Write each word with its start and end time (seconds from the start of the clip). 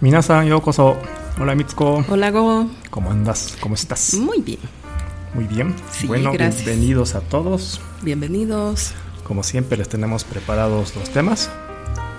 Minasan, 0.00 0.46
yokoso. 0.46 0.96
Hola 1.40 1.56
Mitsuko. 1.56 2.04
Hola 2.08 2.30
Go. 2.30 2.70
¿Cómo 2.90 3.10
andas? 3.10 3.56
¿Cómo 3.60 3.74
estás? 3.74 4.14
Muy 4.14 4.40
bien. 4.42 4.60
Muy 5.34 5.44
bien. 5.44 5.74
Sí, 5.90 6.06
bueno, 6.06 6.32
gracias. 6.32 6.64
bienvenidos 6.64 7.16
a 7.16 7.20
todos. 7.20 7.80
Bienvenidos. 8.02 8.92
Como 9.24 9.42
siempre 9.42 9.76
les 9.76 9.88
tenemos 9.88 10.22
preparados 10.22 10.94
los 10.94 11.10
temas. 11.10 11.50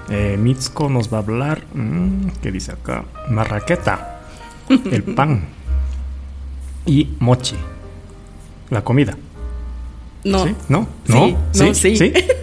Eh, 0.09 0.35
Mitsuko 0.37 0.89
nos 0.89 1.11
va 1.13 1.19
a 1.19 1.21
hablar, 1.21 1.63
mm, 1.73 2.27
¿qué 2.41 2.51
dice 2.51 2.73
acá? 2.73 3.05
Marraqueta, 3.29 4.23
el 4.69 5.03
pan 5.03 5.45
y 6.85 7.15
mochi, 7.19 7.55
la 8.71 8.83
comida. 8.83 9.15
No. 10.25 10.45
¿Sí? 10.45 10.55
¿No? 10.67 10.87
Sí, 11.05 11.13
¿No? 11.13 11.65
no, 11.65 11.73
sí. 11.73 12.13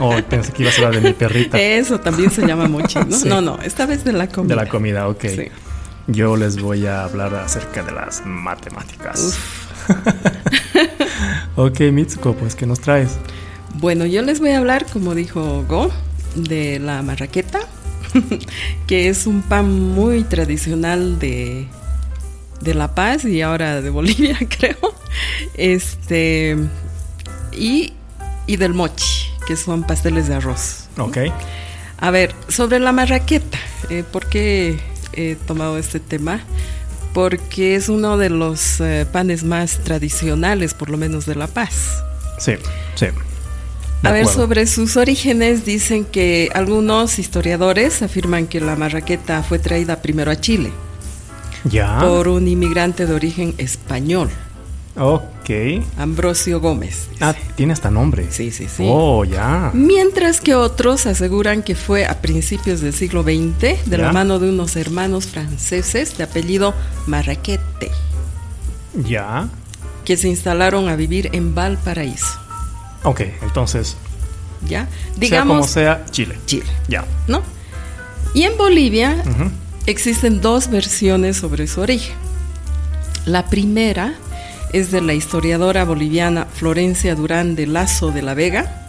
Oh, 0.00 0.14
pensé 0.28 0.52
que 0.52 0.62
ibas 0.62 0.74
a 0.78 0.86
hablar 0.86 1.02
de 1.02 1.08
mi 1.08 1.14
perrita. 1.14 1.60
Eso 1.60 2.00
también 2.00 2.30
se 2.30 2.46
llama 2.46 2.68
mochi, 2.68 2.98
¿no? 2.98 3.16
Sí. 3.16 3.28
No, 3.28 3.40
no, 3.40 3.58
esta 3.62 3.86
vez 3.86 4.04
de 4.04 4.12
la 4.12 4.28
comida. 4.28 4.54
De 4.54 4.62
la 4.62 4.68
comida, 4.68 5.08
ok. 5.08 5.24
Sí. 5.28 5.48
Yo 6.06 6.36
les 6.36 6.60
voy 6.60 6.86
a 6.86 7.04
hablar 7.04 7.34
acerca 7.34 7.82
de 7.82 7.92
las 7.92 8.24
matemáticas. 8.26 9.20
Uf. 9.20 9.64
ok, 11.56 11.80
Mitsuko, 11.92 12.34
pues, 12.34 12.54
¿qué 12.54 12.66
nos 12.66 12.80
traes? 12.80 13.16
Bueno, 13.74 14.04
yo 14.06 14.22
les 14.22 14.40
voy 14.40 14.50
a 14.50 14.58
hablar, 14.58 14.86
como 14.92 15.14
dijo 15.14 15.64
Go, 15.68 15.90
de 16.34 16.78
la 16.78 17.02
marraqueta, 17.02 17.60
que 18.86 19.08
es 19.08 19.26
un 19.26 19.42
pan 19.42 19.94
muy 19.94 20.24
tradicional 20.24 21.18
de, 21.18 21.66
de 22.60 22.74
La 22.74 22.94
Paz 22.94 23.24
y 23.24 23.42
ahora 23.42 23.80
de 23.80 23.90
Bolivia, 23.90 24.38
creo. 24.58 24.94
Este. 25.54 26.56
Y, 27.52 27.94
y 28.46 28.56
del 28.56 28.74
mochi, 28.74 29.28
que 29.46 29.56
son 29.56 29.82
pasteles 29.84 30.28
de 30.28 30.34
arroz. 30.34 30.88
Ok. 30.98 31.18
A 31.98 32.10
ver, 32.10 32.34
sobre 32.48 32.78
la 32.80 32.92
marraqueta, 32.92 33.58
eh, 33.90 34.02
¿por 34.10 34.26
qué 34.26 34.78
he 35.12 35.36
tomado 35.46 35.78
este 35.78 36.00
tema? 36.00 36.40
Porque 37.12 37.76
es 37.76 37.88
uno 37.88 38.16
de 38.18 38.28
los 38.30 38.80
eh, 38.80 39.06
panes 39.10 39.44
más 39.44 39.78
tradicionales, 39.84 40.74
por 40.74 40.90
lo 40.90 40.96
menos 40.98 41.26
de 41.26 41.36
La 41.36 41.46
Paz. 41.46 42.02
Sí, 42.38 42.54
sí. 42.96 43.06
De 44.02 44.08
A 44.08 44.12
ver, 44.12 44.26
sobre 44.26 44.66
sus 44.66 44.96
orígenes, 44.96 45.64
dicen 45.64 46.04
que 46.04 46.50
algunos 46.52 47.18
historiadores 47.18 48.02
afirman 48.02 48.46
que 48.48 48.60
la 48.60 48.76
marraqueta 48.76 49.42
fue 49.42 49.58
traída 49.58 50.02
primero 50.02 50.30
a 50.30 50.36
Chile 50.40 50.72
Ya. 51.64 52.00
por 52.00 52.28
un 52.28 52.46
inmigrante 52.48 53.06
de 53.06 53.14
origen 53.14 53.54
español, 53.56 54.28
Ok. 54.96 55.50
Ambrosio 55.98 56.60
Gómez. 56.60 57.08
dice. 57.10 57.24
Ah, 57.24 57.34
tiene 57.56 57.72
hasta 57.72 57.90
nombre. 57.90 58.28
Sí, 58.30 58.50
sí, 58.52 58.68
sí. 58.68 58.84
Oh, 58.88 59.24
ya. 59.24 59.70
Mientras 59.74 60.40
que 60.40 60.54
otros 60.54 61.06
aseguran 61.06 61.62
que 61.62 61.74
fue 61.74 62.06
a 62.06 62.20
principios 62.20 62.80
del 62.80 62.94
siglo 62.94 63.22
XX 63.24 63.58
de 63.60 63.78
Ya. 63.86 63.98
la 63.98 64.12
mano 64.12 64.38
de 64.38 64.48
unos 64.50 64.76
hermanos 64.76 65.26
franceses 65.26 66.16
de 66.16 66.24
apellido 66.24 66.74
Marraquete, 67.06 67.90
Ya. 69.04 69.48
que 70.04 70.16
se 70.16 70.28
instalaron 70.28 70.88
a 70.88 70.94
vivir 70.96 71.30
en 71.32 71.54
Valparaíso. 71.54 72.38
Ok, 73.02 73.20
entonces, 73.42 73.96
¿Ya? 74.68 74.82
sea 74.82 74.88
como 75.10 75.18
Digamos 75.18 75.70
sea, 75.70 76.04
Chile. 76.10 76.38
Chile, 76.46 76.66
Ya. 76.88 77.04
¿no? 77.26 77.42
Y 78.32 78.44
en 78.44 78.56
Bolivia 78.56 79.22
existen 79.86 80.40
dos 80.40 80.70
versiones 80.70 81.36
sobre 81.36 81.66
su 81.66 81.80
origen. 81.80 82.14
La 83.26 83.46
primera 83.46 84.14
es 84.74 84.90
de 84.90 85.00
la 85.00 85.14
historiadora 85.14 85.84
boliviana 85.84 86.46
Florencia 86.52 87.14
Durán 87.14 87.54
de 87.54 87.68
Lazo 87.68 88.10
de 88.10 88.22
la 88.22 88.34
Vega, 88.34 88.80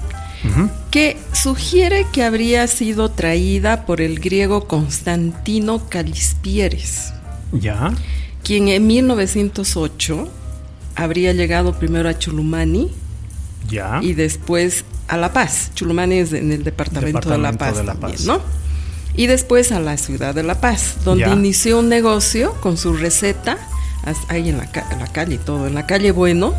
que 0.89 1.17
sugiere 1.31 2.05
que 2.11 2.23
habría 2.23 2.65
sido 2.67 3.09
traída 3.11 3.85
por 3.85 4.01
el 4.01 4.19
griego 4.19 4.67
Constantino 4.67 5.87
Calispieres, 5.87 7.13
Ya. 7.51 7.91
quien 8.43 8.67
en 8.69 8.85
1908 8.87 10.27
habría 10.95 11.33
llegado 11.33 11.73
primero 11.77 12.09
a 12.09 12.17
Chulumani 12.17 12.91
Ya. 13.69 13.99
y 14.01 14.13
después 14.13 14.85
a 15.07 15.17
La 15.17 15.33
Paz. 15.33 15.71
Chulumani 15.75 16.15
es 16.15 16.33
en 16.33 16.51
el 16.51 16.63
departamento, 16.63 17.29
de 17.29 17.37
La 17.37 17.53
Paz 17.53 17.77
de 17.77 17.83
La 17.83 17.93
también, 17.93 18.13
Paz. 18.17 18.25
¿no? 18.25 18.41
Y 19.15 19.27
después 19.27 19.71
a 19.71 19.79
la 19.79 19.97
ciudad 19.97 20.33
de 20.33 20.41
La 20.43 20.59
Paz, 20.59 20.97
donde 21.05 21.25
Ya. 21.25 21.33
inició 21.33 21.79
un 21.79 21.89
negocio 21.89 22.53
con 22.61 22.75
su 22.77 22.93
receta, 22.93 23.57
ahí 24.29 24.49
en 24.49 24.57
la, 24.57 24.71
ca- 24.71 24.87
en 24.91 24.99
la 24.99 25.07
calle 25.07 25.37
todo, 25.37 25.67
en 25.67 25.73
la 25.75 25.85
calle 25.85 26.11
Bueno, 26.11 26.53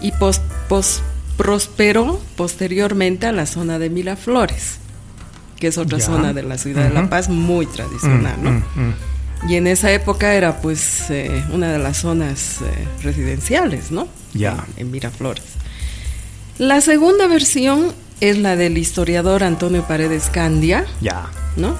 y 0.00 0.12
pos- 0.12 0.40
pos- 0.68 1.02
prosperó 1.36 2.20
posteriormente 2.36 3.26
a 3.26 3.32
la 3.32 3.46
zona 3.46 3.78
de 3.78 3.90
Miraflores, 3.90 4.78
que 5.58 5.68
es 5.68 5.78
otra 5.78 5.98
Ya. 5.98 6.04
zona 6.06 6.32
de 6.32 6.42
la 6.42 6.58
ciudad 6.58 6.88
de. 6.88 6.94
La 6.94 7.08
Paz 7.10 7.28
muy 7.28 7.66
tradicional, 7.66 8.38
Mm, 8.38 8.44
¿no? 8.44 8.50
mm, 8.50 8.56
mm. 8.88 8.94
Y 9.50 9.54
en 9.54 9.68
esa 9.68 9.92
época 9.92 10.34
era 10.34 10.60
pues 10.60 11.10
eh, 11.10 11.44
una 11.52 11.70
de 11.72 11.78
las 11.78 11.98
zonas 11.98 12.56
eh, 12.60 12.88
residenciales, 13.04 13.92
¿no? 13.92 14.08
Ya. 14.34 14.64
En, 14.76 14.86
en 14.86 14.90
Miraflores. 14.90 15.44
La 16.58 16.80
segunda 16.80 17.28
versión 17.28 17.92
es 18.20 18.36
la 18.38 18.56
del 18.56 18.78
historiador 18.78 19.44
Antonio 19.44 19.84
Paredes 19.86 20.28
Candia, 20.28 20.86
Ya. 21.00 21.26
¿no? 21.56 21.76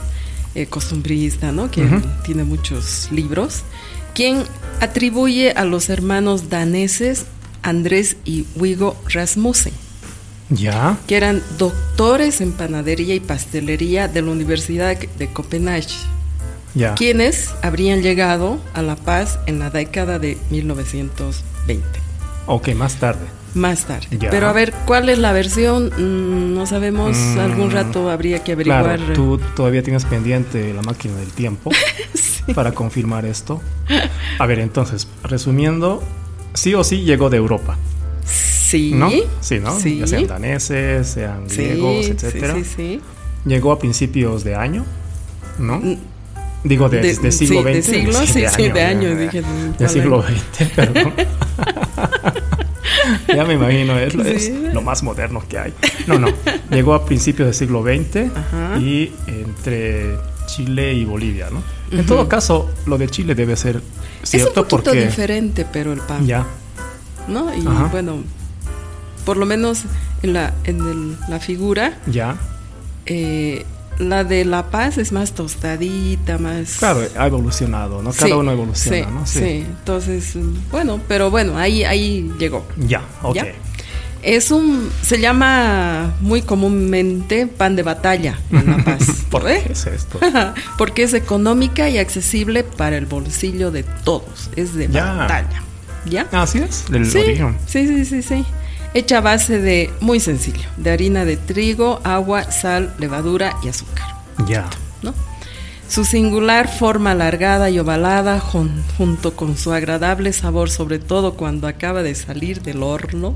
Eh, 0.55 0.67
costumbrista, 0.67 1.51
¿no? 1.51 1.69
Que 1.71 1.85
tiene 2.25 2.45
muchos 2.45 3.09
libros, 3.11 3.63
quien 4.19 4.43
atribuye 4.81 5.53
a 5.53 5.65
los 5.65 5.89
hermanos 5.89 6.51
daneses 6.51 7.27
Andrés 7.63 8.17
y 8.25 8.47
Wigo 8.57 8.97
Rasmussen, 9.09 9.73
Ya. 10.51 10.99
que 11.07 11.17
eran 11.17 11.41
doctores 11.57 12.41
en 12.41 12.51
panadería 12.51 13.15
y 13.15 13.21
pastelería 13.21 14.09
de 14.09 14.23
la 14.23 14.33
Universidad 14.33 14.99
de 14.99 15.33
Copenhague 15.33 15.87
Ya. 16.75 16.97
quienes 16.97 17.51
habrían 17.63 18.03
llegado 18.03 18.59
a 18.75 18.83
La 18.83 18.97
Paz 18.97 19.39
en 19.47 19.61
la 19.61 19.71
década 19.71 20.19
de 20.19 20.37
1920, 20.51 21.85
Ok, 22.49 22.69
más 22.75 22.97
tarde. 22.97 23.27
más 23.55 23.85
tarde. 23.87 24.07
Ya. 24.19 24.31
Pero 24.31 24.47
a 24.49 24.53
ver, 24.53 24.73
¿cuál 24.87 25.09
es 25.09 25.19
la 25.19 25.33
versión? 25.33 25.87
Mm, 25.97 26.55
no 26.55 26.67
sabemos, 26.67 27.17
Mm, 27.17 27.39
algún 27.41 27.71
rato 27.71 28.11
habría 28.11 28.43
que 28.45 28.53
averiguar. 28.53 28.99
Claro, 28.99 29.13
tú 29.15 29.39
todavía 29.57 29.83
tienes 29.83 30.05
pendiente 30.05 30.73
la 30.75 30.83
máquina 30.83 31.15
del 31.17 31.29
tiempo 31.33 31.71
Sí. 32.15 32.53
para 32.55 32.73
confirmar 32.73 33.25
esto. 33.27 33.61
A 34.39 34.47
ver, 34.47 34.59
entonces, 34.61 35.09
resumiendo, 35.25 36.03
sí 36.55 36.75
o 36.75 36.85
sí 36.85 37.03
llegó 37.05 37.31
de 37.31 37.37
Europa, 37.39 37.77
Sí. 38.25 38.93
¿no? 38.95 39.11
Sí, 39.41 39.59
¿no? 39.61 39.79
Sí. 39.81 39.99
Ya 40.01 40.07
sean 40.07 40.27
daneses, 40.27 41.07
sean 41.09 41.49
Sí, 41.49 41.57
griegos, 41.65 42.05
sí, 42.05 42.11
etcétera. 42.13 42.55
sí, 42.55 42.65
sí. 42.65 43.01
Llegó 43.47 43.73
a 43.73 43.79
principios 43.79 44.45
de 44.45 44.55
año, 44.57 44.85
¿no? 45.59 45.79
Mm, 45.79 45.97
Digo, 46.65 46.89
de, 46.89 47.01
de- 47.01 47.15
de 47.17 47.33
siglo 47.33 47.61
sí, 47.61 47.65
de 47.65 47.83
XX. 47.83 47.91
siglo, 47.91 48.13
sí, 48.27 48.45
sí, 48.55 48.69
de 48.69 48.83
año, 48.85 49.15
dije, 49.17 49.43
De 49.43 49.47
¿cuál 49.79 49.89
siglo? 49.91 50.23
XX, 50.23 50.69
perdón. 50.75 51.15
ya 53.35 53.45
me 53.45 53.55
imagino, 53.55 53.99
es, 53.99 54.15
lo- 54.15 54.25
es 54.25 54.51
más 54.83 55.03
moderno 55.03 55.43
que 55.49 55.59
hay. 55.59 55.75
No, 56.07 56.19
no, 56.19 56.29
llegó 56.71 56.95
a 56.95 57.05
principios 57.05 57.47
del 57.47 57.55
siglo 57.55 57.83
XX 57.83 58.31
Ajá. 58.37 58.79
y 58.79 59.13
entre 59.27 60.17
Chile 60.47 60.95
y 60.95 61.05
Bolivia, 61.05 61.49
¿no? 61.51 61.63
En 61.91 62.05
todo 62.07 62.29
caso, 62.29 62.71
lo 62.87 62.99
de 62.99 63.09
Chile 63.09 63.35
debe 63.35 63.57
ser 63.57 63.81
Es 64.23 64.31
cierto 64.31 64.63
un 64.63 64.69
poquito 64.69 64.91
porque... 64.91 65.07
diferente, 65.07 65.67
pero 65.71 65.93
el 65.93 66.01
pan, 66.01 66.27
Ya, 66.27 66.47
¿no? 67.29 67.55
Y 67.55 67.67
Ajá. 67.67 67.85
bueno, 67.91 68.19
por 69.25 69.37
lo 69.37 69.47
menos 69.47 69.83
en 70.23 70.33
la, 70.33 70.55
en 70.65 70.77
el- 70.81 71.17
la 71.29 71.41
figura, 71.41 71.99
ya. 72.07 72.37
eh, 73.07 73.65
la 73.99 74.25
de 74.25 74.45
La 74.45 74.71
Paz 74.71 74.99
es 74.99 75.13
más 75.13 75.33
tostadita, 75.33 76.39
más... 76.39 76.77
Claro, 76.79 77.01
ha 77.19 77.27
evolucionado, 77.27 78.03
¿no? 78.03 78.13
Cada 78.13 78.27
Sí, 78.27 78.33
uno 78.33 78.53
evoluciona, 78.53 78.97
sí, 79.07 79.13
¿no? 79.13 79.27
Sí. 79.27 79.65
entonces, 79.69 80.37
mm, 80.37 80.71
bueno, 80.71 81.01
pero 81.09 81.31
bueno, 81.31 81.57
ahí, 81.59 81.85
ahí 81.85 82.31
llegó. 82.39 82.65
Ya, 82.77 83.03
ok. 83.23 83.35
¿Ya? 83.35 83.47
Es 84.23 84.51
un, 84.51 84.91
se 85.03 85.21
llama 85.21 86.15
muy 86.21 86.43
comúnmente 86.43 87.47
pan 87.47 87.77
de 87.77 87.83
batalla 87.85 88.37
en 88.51 88.71
La 88.71 88.85
Paz. 88.85 89.25
¿Por 89.31 89.49
¿eh? 89.49 89.63
qué 89.65 89.73
es 89.73 89.87
esto? 89.87 90.19
Porque 90.79 91.05
es 91.05 91.15
económica 91.15 91.89
y 91.89 91.99
accesible 91.99 92.65
para 92.65 92.97
el 92.97 93.07
bolsillo 93.07 93.71
de 93.71 93.85
todos. 93.85 94.51
Es 94.57 94.75
de 94.75 94.89
Ya. 94.89 95.13
batalla. 95.15 95.63
¿Ya? 96.05 96.27
Así 96.33 96.59
es, 96.59 96.85
del 96.91 97.11
sí, 97.11 97.19
origen. 97.19 97.57
sí, 97.67 97.87
sí, 97.87 98.05
sí, 98.05 98.23
sí. 98.23 98.45
Hecha 98.95 99.19
a 99.19 99.21
base 99.21 99.59
de, 99.61 99.91
muy 100.01 100.19
sencillo, 100.21 100.69
de 100.77 100.91
harina 100.91 101.25
de 101.25 101.37
trigo, 101.37 102.01
agua, 102.05 102.51
sal, 102.51 102.95
levadura 102.99 103.55
y 103.63 103.69
azúcar. 103.69 104.07
Ya. 104.49 104.69
¿no? 105.03 105.15
Su 105.89 106.05
singular 106.05 106.69
forma 106.69 107.13
alargada 107.13 107.71
y 107.71 107.79
ovalada, 107.79 108.41
jun- 108.41 108.83
junto 108.97 109.35
con 109.37 109.57
su 109.57 109.73
agradable 109.73 110.33
sabor, 110.33 110.71
sobre 110.71 110.99
todo 110.99 111.35
cuando 111.35 111.67
acaba 111.67 112.03
de 112.03 112.15
salir 112.15 112.63
del 112.63 112.83
horno, 112.83 113.35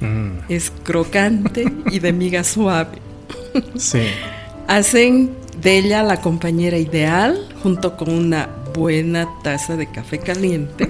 Mm, 0.00 0.38
es 0.48 0.72
crocante 0.82 1.70
y 1.90 1.98
de 1.98 2.12
miga 2.14 2.42
suave. 2.42 2.98
sí. 3.76 4.00
Hacen 4.66 5.30
de 5.60 5.76
ella 5.76 6.02
la 6.02 6.22
compañera 6.22 6.78
ideal, 6.78 7.38
junto 7.62 7.98
con 7.98 8.08
una 8.10 8.48
buena 8.74 9.28
taza 9.42 9.76
de 9.76 9.86
café 9.86 10.18
caliente, 10.18 10.88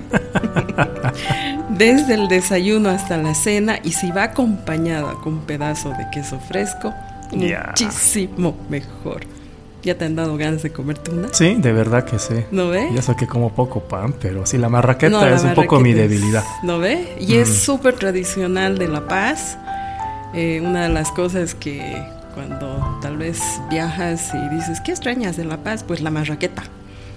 desde 1.71 2.15
el 2.15 2.29
desayuno 2.29 2.89
hasta 2.91 3.17
la 3.17 3.35
cena, 3.35 3.79
y 3.83 3.93
si 3.93 4.11
va 4.11 4.25
acompañada 4.25 5.15
con 5.15 5.35
un 5.35 5.41
pedazo 5.41 5.91
de 5.91 6.07
queso 6.13 6.39
fresco, 6.41 6.93
muchísimo 7.33 8.57
mejor. 8.69 9.23
¿Ya 9.83 9.97
te 9.97 10.05
han 10.05 10.15
dado 10.15 10.37
ganas 10.37 10.63
de 10.63 10.71
comerte 10.73 11.11
una? 11.11 11.29
Sí, 11.33 11.55
de 11.55 11.73
verdad 11.73 12.05
que 12.05 12.19
sí. 12.19 12.35
¿No 12.51 12.69
ve? 12.69 12.91
Ya 12.95 13.01
sé 13.01 13.17
que 13.17 13.27
como 13.27 13.55
poco 13.55 13.81
pan, 13.81 14.15
pero 14.21 14.45
sí, 14.45 14.59
la 14.59 14.69
marraqueta 14.69 15.11
No, 15.11 15.21
la 15.25 15.35
es 15.35 15.43
un 15.43 15.55
poco 15.55 15.81
mi 15.81 15.91
es- 15.91 15.97
debilidad. 15.97 16.45
¿No 16.63 16.79
ve? 16.79 17.17
Y 17.19 17.37
es 17.37 17.49
súper 17.49 17.95
tradicional 17.95 18.77
de 18.79 18.89
La 18.89 19.09
Paz. 19.09 19.57
Eh, 20.35 20.61
una 20.63 20.83
de 20.83 20.91
las 20.91 21.11
cosas 21.13 21.55
que 21.55 21.97
cuando 22.35 22.99
tal 23.01 23.17
vez 23.17 23.41
viajas 23.71 24.33
y 24.35 24.55
dices, 24.55 24.83
¿qué 24.83 24.91
extrañas 24.91 25.39
de 25.39 25.47
La 25.47 25.57
Paz? 25.57 25.83
Pues 25.83 26.03
la 26.03 26.11
marraqueta. 26.11 26.63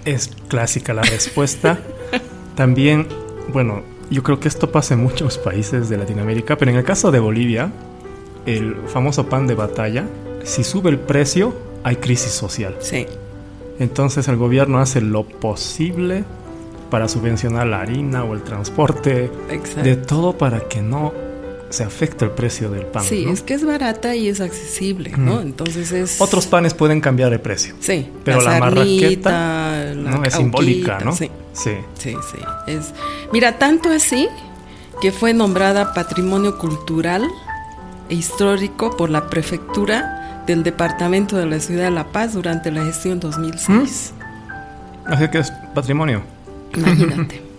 Es 0.04 0.30
clásica 0.48 0.94
la 0.94 1.02
respuesta. 1.02 1.78
También, 2.56 3.06
bueno, 3.52 3.82
yo 4.10 4.22
creo 4.22 4.40
que 4.40 4.48
esto 4.48 4.70
pasa 4.70 4.94
en 4.94 5.02
muchos 5.02 5.38
países 5.38 5.88
de 5.88 5.96
Latinoamérica, 5.96 6.56
pero 6.56 6.70
en 6.70 6.76
el 6.76 6.84
caso 6.84 7.10
de 7.10 7.18
Bolivia, 7.18 7.72
el 8.46 8.76
famoso 8.86 9.28
pan 9.28 9.46
de 9.46 9.54
batalla, 9.54 10.06
si 10.44 10.62
sube 10.62 10.90
el 10.90 10.98
precio, 10.98 11.54
hay 11.82 11.96
crisis 11.96 12.32
social. 12.32 12.76
Sí, 12.80 13.06
Entonces 13.78 14.28
el 14.28 14.36
gobierno 14.36 14.78
hace 14.78 15.00
lo 15.00 15.24
posible 15.24 16.24
para 16.90 17.08
subvencionar 17.08 17.66
la 17.66 17.80
harina 17.80 18.24
o 18.24 18.34
el 18.34 18.42
transporte, 18.42 19.30
exacto. 19.50 19.82
de 19.82 19.96
todo 19.96 20.38
para 20.38 20.60
que 20.60 20.80
no 20.80 21.12
se 21.70 21.82
afecte 21.82 22.24
el 22.24 22.30
precio 22.30 22.70
del 22.70 22.86
pan. 22.86 23.02
sí, 23.02 23.24
¿no? 23.26 23.32
es 23.32 23.42
que 23.42 23.54
es 23.54 23.64
barata 23.64 24.14
y 24.14 24.28
es 24.28 24.40
accesible, 24.40 25.10
¿no? 25.16 25.40
Entonces 25.40 25.90
es... 25.90 26.20
Otros 26.20 26.46
panes 26.46 26.72
pueden 26.72 27.00
cambiar 27.00 27.30
de 27.30 27.40
precio, 27.40 27.74
Sí, 27.80 28.06
pero 28.24 28.40
la, 28.42 28.60
marraqueta 28.60 29.73
¿no? 30.04 30.24
es 30.24 30.34
simbólica, 30.34 31.00
¿no? 31.00 31.14
Sí, 31.14 31.30
sí. 31.52 31.72
sí, 31.94 32.16
sí. 32.32 32.38
Es, 32.66 32.92
mira, 33.32 33.58
tanto 33.58 33.90
así 33.90 34.28
que 35.00 35.12
fue 35.12 35.34
nombrada 35.34 35.92
Patrimonio 35.94 36.58
Cultural 36.58 37.26
e 38.08 38.14
Histórico 38.14 38.96
por 38.96 39.10
la 39.10 39.28
Prefectura 39.28 40.42
del 40.46 40.62
Departamento 40.62 41.36
de 41.36 41.46
la 41.46 41.60
Ciudad 41.60 41.84
de 41.84 41.90
La 41.90 42.04
Paz 42.12 42.34
durante 42.34 42.70
la 42.70 42.84
gestión 42.84 43.20
2006. 43.20 44.12
Así 45.06 45.28
que 45.28 45.38
es 45.38 45.50
patrimonio. 45.74 46.22
Imagínate. 46.76 47.42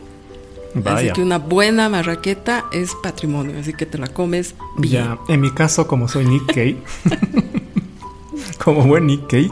Así 0.76 0.84
Vaya. 0.84 1.14
que 1.14 1.22
una 1.22 1.38
buena 1.38 1.88
marraqueta 1.88 2.66
es 2.74 2.96
patrimonio, 3.02 3.58
así 3.58 3.72
que 3.72 3.86
te 3.86 3.98
la 3.98 4.08
comes 4.08 4.56
bien. 4.78 5.06
Ya, 5.06 5.20
en 5.30 5.40
mi 5.40 5.52
caso, 5.52 5.88
como 5.88 6.10
soy 6.10 6.26
Nikkei, 6.26 6.78
como 8.64 8.84
buen 8.84 9.08
Nikkei, 9.08 9.50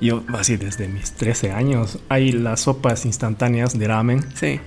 yo 0.00 0.22
así 0.34 0.56
desde 0.56 0.88
mis 0.88 1.12
13 1.12 1.52
años, 1.52 1.98
hay 2.08 2.32
las 2.32 2.60
sopas 2.60 3.04
instantáneas 3.04 3.78
de 3.78 3.88
ramen. 3.88 4.24
Sí. 4.34 4.60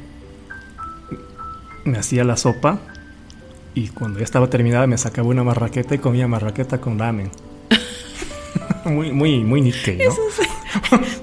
Me 1.86 1.98
hacía 1.98 2.24
la 2.24 2.38
sopa 2.38 2.80
y 3.74 3.90
cuando 3.90 4.20
ya 4.20 4.26
estaba 4.26 4.50
terminada 4.50 4.88
me 4.88 4.98
sacaba 4.98 5.28
una 5.30 5.44
marraqueta 5.44 5.96
y 5.96 6.00
comía 6.00 6.28
marraqueta 6.28 6.80
con 6.82 7.00
ramen. 7.00 7.32
muy, 8.86 9.12
muy, 9.12 9.44
muy 9.44 9.62
Nikkei, 9.62 9.98
¿no? 9.98 10.14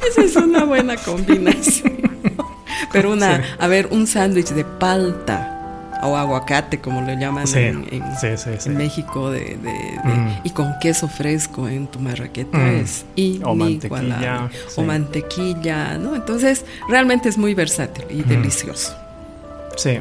Esa 0.08 0.22
es 0.22 0.36
una 0.36 0.64
buena 0.64 0.96
combinación. 0.96 1.96
Pero 2.92 3.12
una, 3.12 3.36
Sí. 3.36 3.42
a 3.58 3.66
ver, 3.68 3.88
un 3.90 4.06
sándwich 4.06 4.50
de 4.50 4.64
palta 4.64 5.55
o 6.02 6.16
aguacate, 6.16 6.81
como 6.81 7.00
le 7.02 7.16
llaman 7.16 7.46
Sí, 7.46 7.58
en, 7.58 7.87
en- 7.90 8.16
sí, 8.16 8.28
sí, 8.37 8.50
sí. 8.58 8.69
en 8.69 8.76
México, 8.76 9.31
de, 9.31 9.40
de- 9.40 9.56
de- 9.56 10.14
Mm. 10.14 10.40
y 10.44 10.50
con 10.50 10.75
queso 10.81 11.08
fresco 11.08 11.69
en 11.69 11.87
tu 11.87 11.98
marraqueta 12.00 12.58
Mm. 12.58 12.76
es 12.76 13.04
O 13.04 13.20
inigualable. 13.20 13.64
mantequilla, 13.88 14.50
O 14.76 14.82
mantequilla, 14.82 15.98
¿no? 15.98 16.14
Entonces, 16.14 16.64
realmente 16.88 17.28
es 17.28 17.38
muy 17.38 17.54
versátil 17.54 18.04
y 18.10 18.22
delicioso. 18.22 18.94
Sí, 19.76 19.98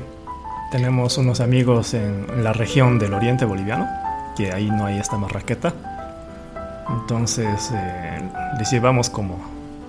tenemos 0.71 1.17
unos 1.17 1.39
amigos 1.39 1.93
en 1.93 2.43
la 2.43 2.53
región 2.53 2.99
del 2.99 3.13
oriente 3.13 3.45
boliviano, 3.45 3.87
que 4.37 4.51
ahí 4.51 4.69
no 4.69 4.85
hay 4.85 4.97
esta 4.99 5.17
marraqueta. 5.17 5.73
Entonces 6.89 7.71
eh, 7.73 8.21
les 8.59 8.71
llevamos 8.71 9.09
como 9.09 9.39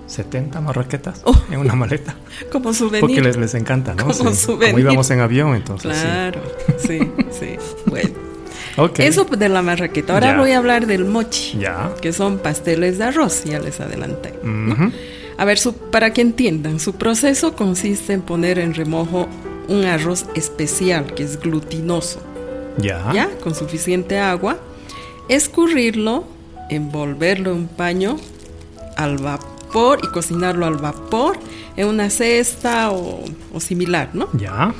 70 0.07 0.59
marraquetas 0.61 1.21
Oh. 1.25 1.35
en 1.51 1.59
una 1.59 1.75
maleta, 1.75 2.15
Como 2.51 2.73
souvenir. 2.73 3.01
porque 3.01 3.21
les, 3.21 3.37
les 3.37 3.53
encanta, 3.53 3.93
¿no? 3.93 4.07
Como 4.07 4.31
Sí, 4.31 4.35
souvenir. 4.45 4.71
como 4.73 4.79
íbamos 4.79 5.09
en 5.11 5.19
avión, 5.19 5.55
entonces 5.55 5.91
Claro, 6.01 6.41
sí, 6.77 6.99
sí. 7.37 7.55
Bueno, 7.85 8.07
sí. 8.09 8.13
Ok, 8.79 8.99
eso 8.99 9.25
de 9.25 9.49
la 9.49 9.61
marraqueta. 9.63 10.13
Ahora 10.13 10.33
Ya. 10.33 10.37
voy 10.39 10.51
a 10.51 10.59
hablar 10.59 10.85
del 10.85 11.03
mochi, 11.05 11.57
ya. 11.59 11.91
que 11.99 12.13
son 12.13 12.37
pasteles 12.37 12.99
de 12.99 13.05
arroz, 13.05 13.43
ya 13.43 13.59
les 13.59 13.79
adelanté. 13.79 14.33
A 15.39 15.45
ver, 15.45 15.57
su- 15.57 15.73
para 15.73 16.13
que 16.13 16.21
entiendan, 16.21 16.79
su 16.79 16.93
proceso 16.95 17.55
consiste 17.55 18.13
en 18.13 18.21
poner 18.21 18.59
en 18.59 18.73
remojo 18.75 19.27
un 19.67 19.83
arroz 19.85 20.25
especial 20.35 21.13
que 21.15 21.23
es 21.23 21.39
glutinoso, 21.39 22.21
Ya. 22.77 23.11
¿ya? 23.13 23.29
Con 23.43 23.55
suficiente 23.55 24.19
agua, 24.19 24.57
escurrirlo, 25.27 26.23
envolverlo 26.69 27.51
en 27.51 27.57
un 27.57 27.67
paño 27.67 28.17
al 28.95 29.17
vapor 29.17 29.56
y 30.03 30.07
cocinarlo 30.07 30.65
al 30.65 30.77
vapor 30.77 31.37
en 31.75 31.87
una 31.87 32.09
cesta 32.09 32.91
o, 32.91 33.23
o 33.53 33.59
similar, 33.59 34.09
¿no? 34.13 34.27
Ya. 34.33 34.73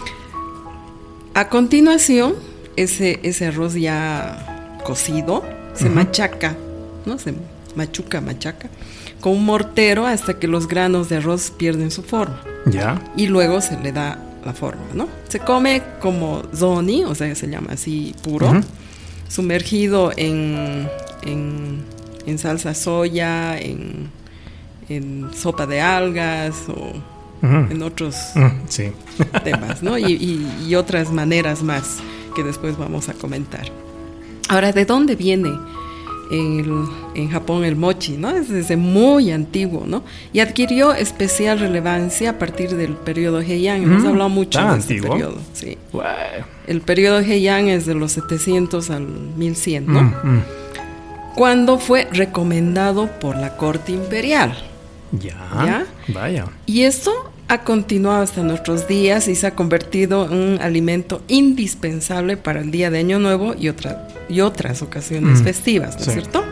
A 1.34 1.50
continuación, 1.50 2.34
ese, 2.76 3.20
ese 3.24 3.48
arroz 3.48 3.76
ya 3.76 4.78
cocido 4.84 5.44
se 5.74 5.90
machaca, 5.90 6.56
¿no? 7.06 7.20
Se 7.20 7.34
machuca, 7.76 8.22
machaca, 8.22 8.70
con 9.22 9.34
un 9.34 9.46
mortero 9.46 10.08
hasta 10.08 10.40
que 10.40 10.48
los 10.48 10.68
granos 10.68 11.10
de 11.10 11.18
arroz 11.18 11.52
pierden 11.52 11.92
su 11.92 12.02
forma. 12.02 12.42
Ya. 12.66 13.00
Y 13.16 13.28
luego 13.28 13.62
se 13.62 13.80
le 13.80 13.92
da 13.92 14.20
la 14.44 14.54
forma, 14.54 14.82
¿no? 14.94 15.08
Se 15.28 15.40
come 15.40 15.84
como 16.02 16.42
zoni, 16.56 17.04
o 17.04 17.14
sea, 17.14 17.36
se 17.36 17.48
llama 17.48 17.74
así 17.74 18.16
puro, 18.24 18.64
sumergido 19.28 20.12
en, 20.16 20.90
en, 21.22 21.84
en 22.26 22.38
salsa 22.40 22.74
soya, 22.74 23.60
en, 23.60 24.10
en 24.90 25.30
sopa 25.34 25.66
de 25.66 25.82
algas 25.82 26.56
o 26.70 26.92
en 27.42 27.82
otros 27.84 28.16
Sí. 28.68 28.92
temas, 29.44 29.84
¿no? 29.84 29.98
Y, 29.98 30.06
y- 30.14 30.66
y 30.68 30.76
otras 30.76 31.12
maneras 31.12 31.62
más 31.64 31.98
que 32.36 32.44
después 32.44 32.78
vamos 32.78 33.10
a 33.10 33.14
comentar. 33.14 33.66
Ahora, 34.50 34.72
¿de 34.72 34.86
dónde 34.86 35.16
viene 35.16 35.52
el- 36.32 36.86
en 37.16 37.30
Japón 37.30 37.64
el 37.64 37.76
mochi, 37.76 38.18
¿no? 38.18 38.30
Es 38.32 38.50
desde 38.50 38.76
muy 38.76 39.32
antiguo, 39.32 39.84
¿no? 39.86 40.04
Y 40.34 40.40
adquirió 40.40 40.94
especial 40.94 41.60
relevancia 41.60 42.32
a 42.32 42.40
partir 42.40 42.76
del 42.76 42.94
periodo 42.94 43.40
Heian. 43.42 43.84
Hemos 43.84 44.04
Mm, 44.04 44.08
hablado 44.08 44.30
mucho 44.30 44.60
¿tan 44.60 44.74
de 44.74 44.80
este 44.80 44.94
antiguo? 44.96 45.14
periodo. 45.16 45.38
Sí. 45.54 45.78
El 46.66 46.82
periodo 46.82 47.20
Heian 47.20 47.68
es 47.70 47.86
de 47.86 47.94
los 47.96 48.12
700 48.14 48.90
al 48.90 49.06
1100, 49.08 49.86
¿no? 49.88 50.02
Mm, 50.04 50.14
mm. 50.24 50.44
Cuando 51.36 51.78
fue 51.78 52.08
recomendado 52.12 53.08
por 53.20 53.38
la 53.38 53.56
corte 53.58 53.92
imperial. 53.92 54.58
Ya. 55.12 55.36
¿Ya? 55.66 55.86
Vaya. 56.10 56.46
Y 56.66 56.84
esto 56.84 57.12
ha 57.48 57.60
continuado 57.64 58.22
hasta 58.24 58.44
nuestros 58.44 58.88
días 58.88 59.28
y 59.28 59.36
se 59.36 59.48
ha 59.48 59.56
convertido 59.56 60.26
en 60.26 60.34
un 60.34 60.62
alimento 60.62 61.22
indispensable 61.28 62.36
para 62.38 62.60
el 62.62 62.72
día 62.72 62.90
de 62.92 63.00
Año 63.00 63.20
Nuevo 63.20 63.56
y, 63.58 63.70
otra- 63.70 64.08
y 64.28 64.42
otras 64.42 64.82
ocasiones 64.82 65.42
Mm, 65.42 65.44
festivas, 65.44 65.96
¿no 65.98 66.04
sí. 66.04 66.10
es 66.10 66.14
cierto? 66.16 66.44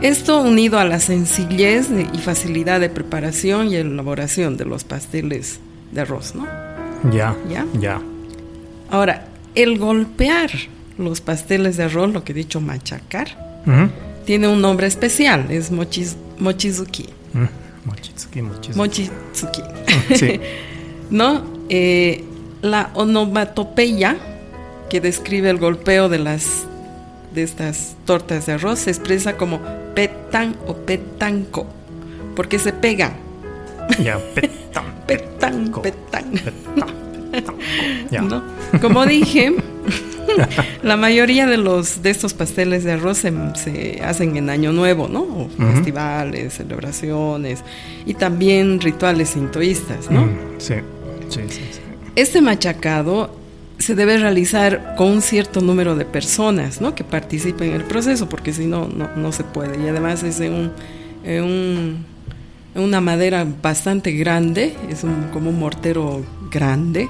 Esto 0.00 0.40
unido 0.40 0.78
a 0.78 0.84
la 0.84 1.00
sencillez 1.00 1.88
y 2.14 2.18
facilidad 2.18 2.80
de 2.80 2.88
preparación 2.88 3.68
y 3.68 3.74
elaboración 3.76 4.56
de 4.56 4.64
los 4.64 4.84
pasteles 4.84 5.58
de 5.92 6.00
arroz, 6.02 6.34
¿no? 6.34 6.46
Ya. 7.12 7.36
¿Ya? 7.50 7.66
Ya. 7.78 8.00
Ahora, 8.90 9.26
el 9.54 9.76
golpear 9.78 10.50
los 10.98 11.20
pasteles 11.20 11.76
de 11.76 11.84
arroz, 11.84 12.12
lo 12.12 12.24
que 12.24 12.32
he 12.32 12.34
dicho 12.34 12.60
machacar, 12.60 13.60
tiene 14.24 14.48
un 14.48 14.60
nombre 14.62 14.86
especial, 14.86 15.46
es 15.50 15.70
mochizuki. 15.70 17.08
Mm. 17.32 17.44
Mochitsuki, 17.84 18.42
mochitsuki. 18.42 18.78
Mochizuki. 18.78 19.62
Sí. 20.14 20.40
¿no? 21.10 21.42
Eh, 21.68 22.24
la 22.62 22.90
onomatopeya 22.94 24.16
que 24.90 25.00
describe 25.00 25.50
el 25.50 25.58
golpeo 25.58 26.08
de 26.08 26.18
las 26.18 26.66
de 27.34 27.42
estas 27.42 27.94
tortas 28.06 28.46
de 28.46 28.54
arroz 28.54 28.80
se 28.80 28.90
expresa 28.90 29.36
como 29.36 29.60
petan 29.94 30.56
o 30.66 30.74
petanco, 30.74 31.66
porque 32.34 32.58
se 32.58 32.72
pegan. 32.72 33.12
Ya. 34.02 34.18
Petan. 34.34 34.58
Petan, 35.08 35.72
petan. 35.72 36.32
petan, 36.42 36.97
Como 38.80 39.04
dije, 39.06 39.54
la 40.82 40.96
mayoría 40.96 41.46
de 41.46 41.56
los 41.56 42.02
de 42.02 42.10
estos 42.10 42.34
pasteles 42.34 42.84
de 42.84 42.92
arroz 42.92 43.18
se, 43.18 43.32
se 43.56 44.02
hacen 44.02 44.36
en 44.36 44.50
Año 44.50 44.72
Nuevo, 44.72 45.08
¿no? 45.08 45.22
O 45.22 45.48
festivales, 45.74 46.54
celebraciones 46.54 47.64
y 48.06 48.14
también 48.14 48.80
rituales 48.80 49.30
sintoístas, 49.30 50.10
¿no? 50.10 50.26
Mm, 50.26 50.30
Sí. 50.58 50.74
Sí, 51.28 51.40
sí, 51.48 51.60
sí. 51.72 51.80
Este 52.16 52.40
machacado 52.40 53.30
se 53.78 53.94
debe 53.94 54.16
realizar 54.18 54.94
con 54.96 55.08
un 55.12 55.22
cierto 55.22 55.60
número 55.60 55.94
de 55.94 56.04
personas 56.04 56.80
¿no? 56.80 56.94
que 56.94 57.04
participen 57.04 57.68
en 57.70 57.74
el 57.76 57.84
proceso, 57.84 58.28
porque 58.28 58.52
si 58.52 58.64
no, 58.66 58.88
no, 58.88 59.08
no 59.14 59.30
se 59.32 59.44
puede. 59.44 59.82
Y 59.84 59.88
además 59.88 60.22
es 60.24 60.40
en, 60.40 60.52
un, 60.52 60.72
en, 61.24 61.44
un- 61.44 62.06
una 62.74 63.00
madera 63.00 63.46
bastante 63.62 64.12
grande, 64.12 64.74
es 64.90 65.04
un- 65.04 65.28
como 65.32 65.50
un 65.50 65.58
mortero 65.60 66.24
grande, 66.50 67.08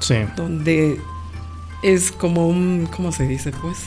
Sí. 0.00 0.16
donde 0.36 1.00
es 1.82 2.12
como 2.12 2.48
un, 2.48 2.88
¿cómo 2.94 3.12
se 3.12 3.26
dice 3.26 3.52
pues? 3.62 3.78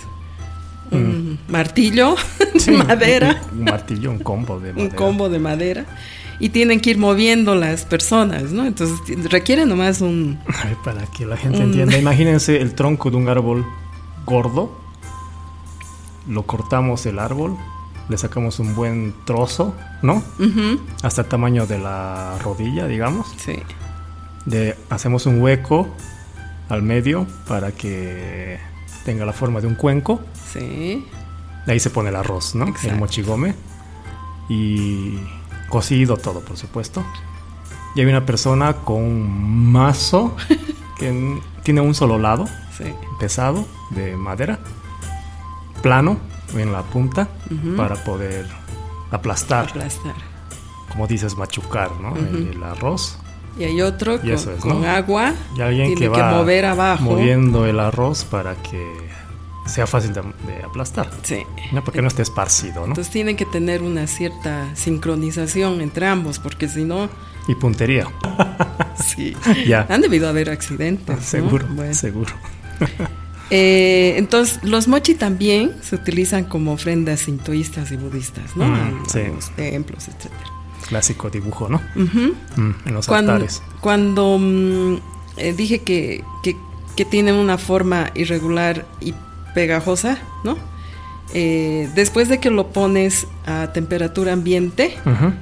Un- 0.92 1.38
martillo 1.48 2.16
Sí, 2.58 2.72
de 2.72 2.78
madera, 2.84 3.42
Un, 3.51 3.60
un 3.60 3.63
martillo, 3.66 4.12
un 4.12 4.20
combo 4.20 4.60
de 4.60 4.72
un 4.72 4.78
madera. 4.78 4.96
combo 4.96 5.30
de 5.30 5.39
madera, 5.39 5.86
y 6.39 6.50
tienen 6.50 6.80
que 6.80 6.92
ir 6.92 6.98
moviendo 6.98 7.54
las 7.56 7.86
personas, 7.86 8.51
¿no? 8.51 8.66
Entonces 8.66 8.98
requiere 9.30 9.66
nomás 9.66 10.01
un... 10.01 10.39
Ay, 10.63 10.75
para 10.84 11.06
que 11.08 11.25
la 11.25 11.38
gente 11.38 11.58
Un- 11.60 11.66
entienda, 11.66 11.98
imagínense 12.06 12.60
el 12.60 12.74
tronco 12.74 13.12
de 13.12 13.18
un 13.18 13.30
árbol 13.30 13.66
gordo, 14.25 14.72
lo 16.28 16.44
cortamos 16.44 17.06
el 17.06 17.20
árbol, 17.20 17.56
le 18.08 18.18
sacamos 18.18 18.60
un 18.60 18.74
buen 18.75 19.13
trozo, 19.25 19.75
¿no? 20.01 20.24
Hasta 21.04 21.22
el 21.22 21.28
tamaño 21.28 21.66
de 21.68 21.78
la 21.80 22.38
rodilla, 22.44 22.88
digamos. 22.88 23.28
sí, 23.38 23.54
De, 24.50 24.75
hacemos 24.89 25.25
un 25.25 25.41
hueco 25.41 25.88
al 26.70 26.82
medio 26.82 27.27
para 27.48 27.72
que 27.72 28.60
tenga 29.06 29.25
la 29.25 29.34
forma 29.34 29.62
de 29.62 29.68
un 29.68 29.75
cuenco. 29.75 30.22
sí, 30.53 31.06
De 31.65 31.74
ahí 31.74 31.79
se 31.79 31.89
pone 31.89 32.10
el 32.10 32.15
arroz, 32.15 32.56
¿no? 32.56 32.65
Exacto. 32.68 32.89
El 32.89 33.00
mochigome. 33.00 33.56
Y 34.50 35.20
cocido 35.70 36.18
todo, 36.18 36.41
por 36.41 36.58
supuesto. 36.58 37.03
Y 37.96 38.01
hay 38.01 38.08
una 38.08 38.25
persona 38.25 38.74
con 38.74 39.03
un 39.03 39.72
mazo 39.72 40.36
que 40.98 41.39
tiene 41.63 41.82
un 41.82 41.94
solo 41.94 42.18
lado, 42.18 42.46
sí. 42.75 42.86
pesado, 43.20 43.65
de 43.91 44.15
madera, 44.15 44.60
plano 45.84 46.18
en 46.56 46.72
la 46.72 46.82
punta, 46.84 47.27
para 47.77 48.03
poder 48.03 48.48
aplastar, 49.12 49.70
Aplastar. 49.70 50.15
como 50.91 51.06
dices, 51.08 51.38
machucar, 51.38 51.91
¿no? 52.01 52.15
el 52.15 52.62
arroz. 52.63 53.18
Y 53.58 53.63
hay 53.65 53.82
otro 53.82 54.15
Y 54.24 54.32
con, 54.60 54.86
agua. 54.86 55.34
Y 55.58 55.62
alguien 55.62 55.88
Tiene 55.96 56.00
que 56.12 56.12
que, 56.15 56.22
va 56.22 56.32
mover 56.32 56.65
abajo. 56.65 57.03
moviendo 57.03 57.65
el 57.65 57.79
arroz 57.79 58.24
para 58.25 58.56
que 58.56 58.82
sea 59.65 59.86
fácil 59.86 60.13
de, 60.13 60.22
de 60.22 60.63
aplastar. 60.63 61.10
Sí. 61.24 61.44
¿no? 61.72 61.84
Porque 61.84 62.01
no 62.01 62.08
esté 62.08 62.22
esparcido, 62.22 62.82
¿no? 62.82 62.88
Entonces 62.88 63.12
tienen 63.12 63.36
que 63.36 63.46
tener 63.46 63.82
una 63.84 64.08
cierta 64.08 64.68
sincronización 64.75 65.82
entre 65.82 66.08
ambos, 66.08 66.39
porque 66.39 66.68
si 66.70 66.84
no, 66.86 67.10
Y 67.48 67.56
puntería. 67.56 68.08
sí. 69.15 69.36
Ya. 69.68 69.86
Han 69.89 70.01
debido 70.01 70.27
haber 70.29 70.50
accidentes. 70.50 71.24
Seguro, 71.25 71.68
Bueno. 71.70 71.94
seguro. 71.94 72.34
Eh, 73.51 74.13
entonces, 74.18 74.60
los 74.63 74.88
mochi 74.88 75.15
también 75.15 75.74
se 75.82 75.96
utilizan 75.96 76.44
como 76.46 76.72
ofrendas 76.74 77.22
sintoístas 77.22 77.91
y 77.91 77.98
budistas, 77.98 78.56
¿no? 78.56 78.65
Mm, 78.68 78.74
A- 78.75 79.01
a 79.01 79.10
sí. 79.10 79.22
los 79.34 79.50
templos, 79.56 80.08
etc. 80.08 80.29
Clásico 80.89 81.29
dibujo, 81.29 81.69
¿no? 81.69 81.81
Mm, 81.96 82.72
en 82.86 82.93
los 82.93 83.08
Cuando, 83.08 83.34
altares. 83.34 83.62
cuando 83.79 84.38
mm, 84.39 84.96
eh, 85.38 85.53
dije 85.55 85.79
que, 85.84 86.24
que, 86.43 86.58
que 86.96 87.05
tienen 87.05 87.36
una 87.36 87.58
forma 87.58 88.10
irregular 88.15 88.86
y 89.00 89.13
pegajosa, 89.55 90.17
¿no? 90.43 90.58
Eh, 91.31 91.88
después 91.93 92.27
de 92.27 92.39
que 92.39 92.50
lo 92.50 92.72
pones 92.74 93.27
a 93.46 93.72
temperatura 93.72 94.34
ambiente, 94.34 94.98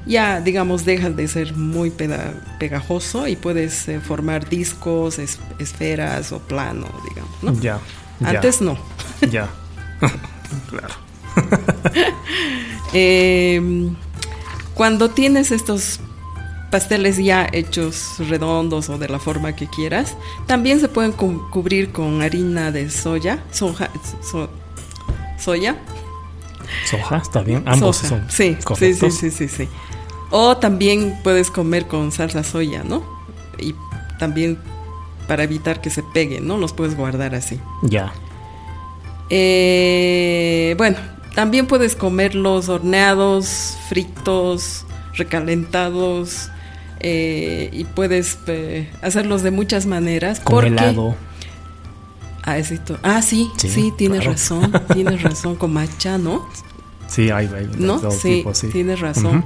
ya 0.06 0.42
digamos 0.42 0.84
dejas 0.84 1.16
de 1.16 1.30
ser 1.30 1.56
muy 1.56 1.92
pegajoso 2.60 3.26
y 3.28 3.38
puedes 3.38 3.88
eh, 3.88 4.02
formar 4.02 4.50
discos, 4.50 5.18
es- 5.18 5.40
esferas 5.60 6.34
o 6.34 6.40
plano, 6.40 6.88
digamos, 7.08 7.32
¿no? 7.42 7.54
Ya. 7.62 7.80
ya, 8.20 8.30
Antes 8.32 8.60
no. 8.60 8.78
Ya. 9.32 9.48
claro. 10.70 10.94
Eh, 12.94 13.90
cuando 14.78 15.10
tienes 15.10 15.52
estos 15.52 16.00
pasteles 16.72 17.18
ya 17.18 17.48
hechos 17.52 18.16
redondos 18.20 18.90
o 18.90 18.98
de 18.98 19.10
la 19.10 19.20
forma 19.20 19.56
que 19.56 19.68
quieras, 19.68 20.16
también 20.46 20.80
se 20.80 20.88
pueden 20.88 21.12
cu- 21.14 21.50
cubrir 21.50 21.92
con 21.92 22.22
harina 22.22 22.72
de 22.72 22.90
soya, 22.90 23.44
soja, 23.52 23.90
so- 24.22 24.50
soya, 25.40 25.78
Soja, 26.86 27.18
está 27.18 27.42
bien. 27.42 27.64
Ambos 27.66 27.96
soja. 27.98 28.10
son 28.10 28.26
sí, 28.30 28.58
sí, 28.78 28.94
sí, 28.94 29.10
sí, 29.12 29.32
sí, 29.32 29.48
sí. 29.48 29.70
O 30.32 30.58
también 30.58 31.18
puedes 31.24 31.50
comer 31.50 31.88
con 31.88 32.12
salsa 32.12 32.44
soya, 32.44 32.84
¿no? 32.84 33.02
Y 33.58 33.74
también 34.20 34.60
para 35.30 35.44
evitar 35.44 35.80
que 35.80 35.90
se 35.90 36.04
peguen, 36.04 36.46
¿no? 36.46 36.58
Los 36.58 36.74
puedes 36.74 36.98
guardar 36.98 37.36
así. 37.36 37.60
Ya. 37.84 38.12
Eh, 39.30 40.76
bueno, 40.78 40.98
también 41.38 41.68
puedes 41.68 41.96
comerlos 41.96 42.68
horneados, 42.68 43.78
fritos, 43.90 44.88
recalentados 45.14 46.50
eh, 47.00 47.70
y 47.72 47.84
puedes 47.84 48.40
eh, 48.48 48.92
hacerlos 49.04 49.44
de 49.44 49.52
muchas 49.52 49.86
maneras. 49.86 50.40
Con 50.40 50.56
porque- 50.56 50.70
helado. 50.70 51.16
Ah, 52.42 52.58
es 52.58 52.72
esto. 52.72 52.98
Ah, 53.04 53.22
sí, 53.22 53.52
Sí, 53.58 53.70
sí, 53.70 53.94
tienes 53.96 54.22
claro. 54.22 54.32
razón, 54.32 54.72
tienes 54.94 55.22
razón, 55.22 55.58
con 55.58 55.74
matcha, 55.74 56.18
¿no? 56.18 56.44
Sí, 57.08 57.30
hay, 57.30 57.46
hay 57.56 57.70
¿No? 57.78 58.00
Sí, 58.10 58.38
tipo, 58.38 58.56
sí. 58.56 58.70
tienes 58.70 59.00
razón. 59.00 59.46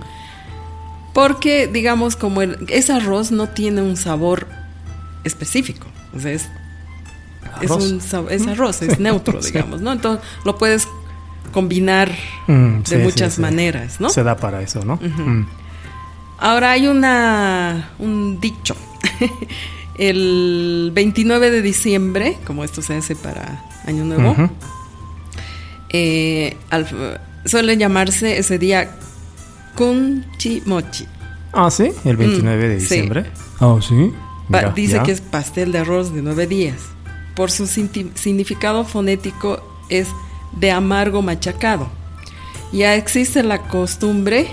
Porque, 1.14 1.68
digamos, 1.68 2.16
como 2.16 2.42
el, 2.42 2.58
ese 2.70 2.94
arroz 2.94 3.32
no 3.34 3.50
tiene 3.50 3.82
un 3.82 3.98
sabor 3.98 4.48
específico. 5.26 5.88
O 6.16 6.22
sea, 6.22 6.32
es, 6.32 6.44
es, 7.62 7.70
Arroz. 7.70 7.92
un 7.92 8.30
es 8.30 8.48
arroz, 8.48 8.82
es 8.82 8.98
neutro, 9.02 9.42
digamos, 9.42 9.82
¿no? 9.82 9.92
Entonces 9.92 10.26
lo 10.46 10.58
puedes 10.58 10.88
combinar 11.52 12.12
Mm, 12.48 12.82
de 12.84 12.98
muchas 13.00 13.34
sí, 13.34 13.36
sí. 13.38 13.42
maneras, 13.42 14.00
¿no? 14.02 14.10
Se 14.10 14.24
da 14.24 14.36
para 14.38 14.62
eso, 14.62 14.84
¿no? 14.86 14.96
Mm. 14.98 15.46
Ahora 16.40 16.72
hay 16.72 16.88
una 16.88 17.92
un 18.00 18.40
dicho. 18.40 18.76
El 19.96 20.92
29 20.94 21.52
de 21.52 21.62
diciembre, 21.62 22.38
como 22.46 22.64
esto 22.64 22.82
se 22.82 22.96
hace 22.96 23.16
para 23.16 23.64
Año 23.86 24.04
Nuevo, 24.06 24.36
eh, 25.90 26.56
al- 26.70 27.20
suele 27.46 27.78
llamarse 27.78 28.38
ese 28.38 28.58
día 28.58 28.96
Kunchi 29.76 30.64
Mochi. 30.66 31.06
Ah, 31.54 31.70
sí, 31.70 31.92
el 32.06 32.18
29 32.18 32.68
de 32.70 32.76
Mm, 32.76 32.80
sí. 32.80 32.84
diciembre. 32.84 33.26
Ah, 33.60 33.78
sí. 33.86 34.12
Mira, 34.48 34.70
dice 34.72 34.94
ya. 34.94 35.04
que 35.04 35.12
es 35.12 35.22
pastel 35.22 35.72
de 35.72 35.80
arroz 35.80 36.14
de 36.14 36.22
nueve 36.22 36.48
días. 36.48 36.78
Por 37.36 37.52
su 37.52 37.68
significado 37.68 38.84
fonético 38.86 39.62
es 39.90 40.08
de 40.54 40.72
amargo 40.72 41.22
machacado. 41.22 41.88
Ya 42.72 42.96
existe 42.96 43.44
la 43.44 43.68
costumbre 43.68 44.48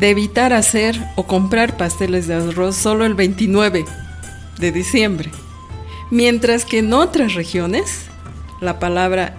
de 0.00 0.10
evitar 0.10 0.52
hacer 0.52 1.00
o 1.14 1.24
comprar 1.24 1.76
pasteles 1.76 2.26
de 2.26 2.34
arroz 2.34 2.74
solo 2.74 3.04
el 3.04 3.14
29 3.14 3.84
de 4.58 4.72
diciembre. 4.72 5.30
Mientras 6.10 6.64
que 6.64 6.78
en 6.78 6.92
otras 6.92 7.34
regiones 7.34 8.06
la 8.60 8.78
palabra 8.80 9.36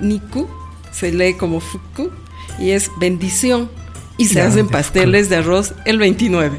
niku 0.00 0.48
se 0.90 1.12
lee 1.12 1.34
como 1.34 1.60
fuku 1.60 2.10
y 2.58 2.70
es 2.70 2.90
bendición 2.98 3.70
y 4.16 4.26
se 4.26 4.40
hacen 4.40 4.68
pasteles 4.68 5.28
de 5.28 5.36
arroz 5.36 5.74
el 5.84 5.98
29. 5.98 6.58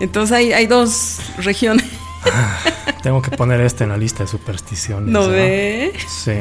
Entonces 0.00 0.36
hay, 0.36 0.52
hay 0.52 0.66
dos 0.66 1.18
regiones. 1.38 1.86
Tengo 3.06 3.22
que 3.22 3.30
poner 3.36 3.60
este 3.60 3.84
en 3.84 3.90
la 3.90 3.96
lista 3.96 4.24
de 4.24 4.28
supersticiones. 4.28 5.08
¿No 5.08 5.28
ve? 5.28 5.92
Sí. 6.08 6.32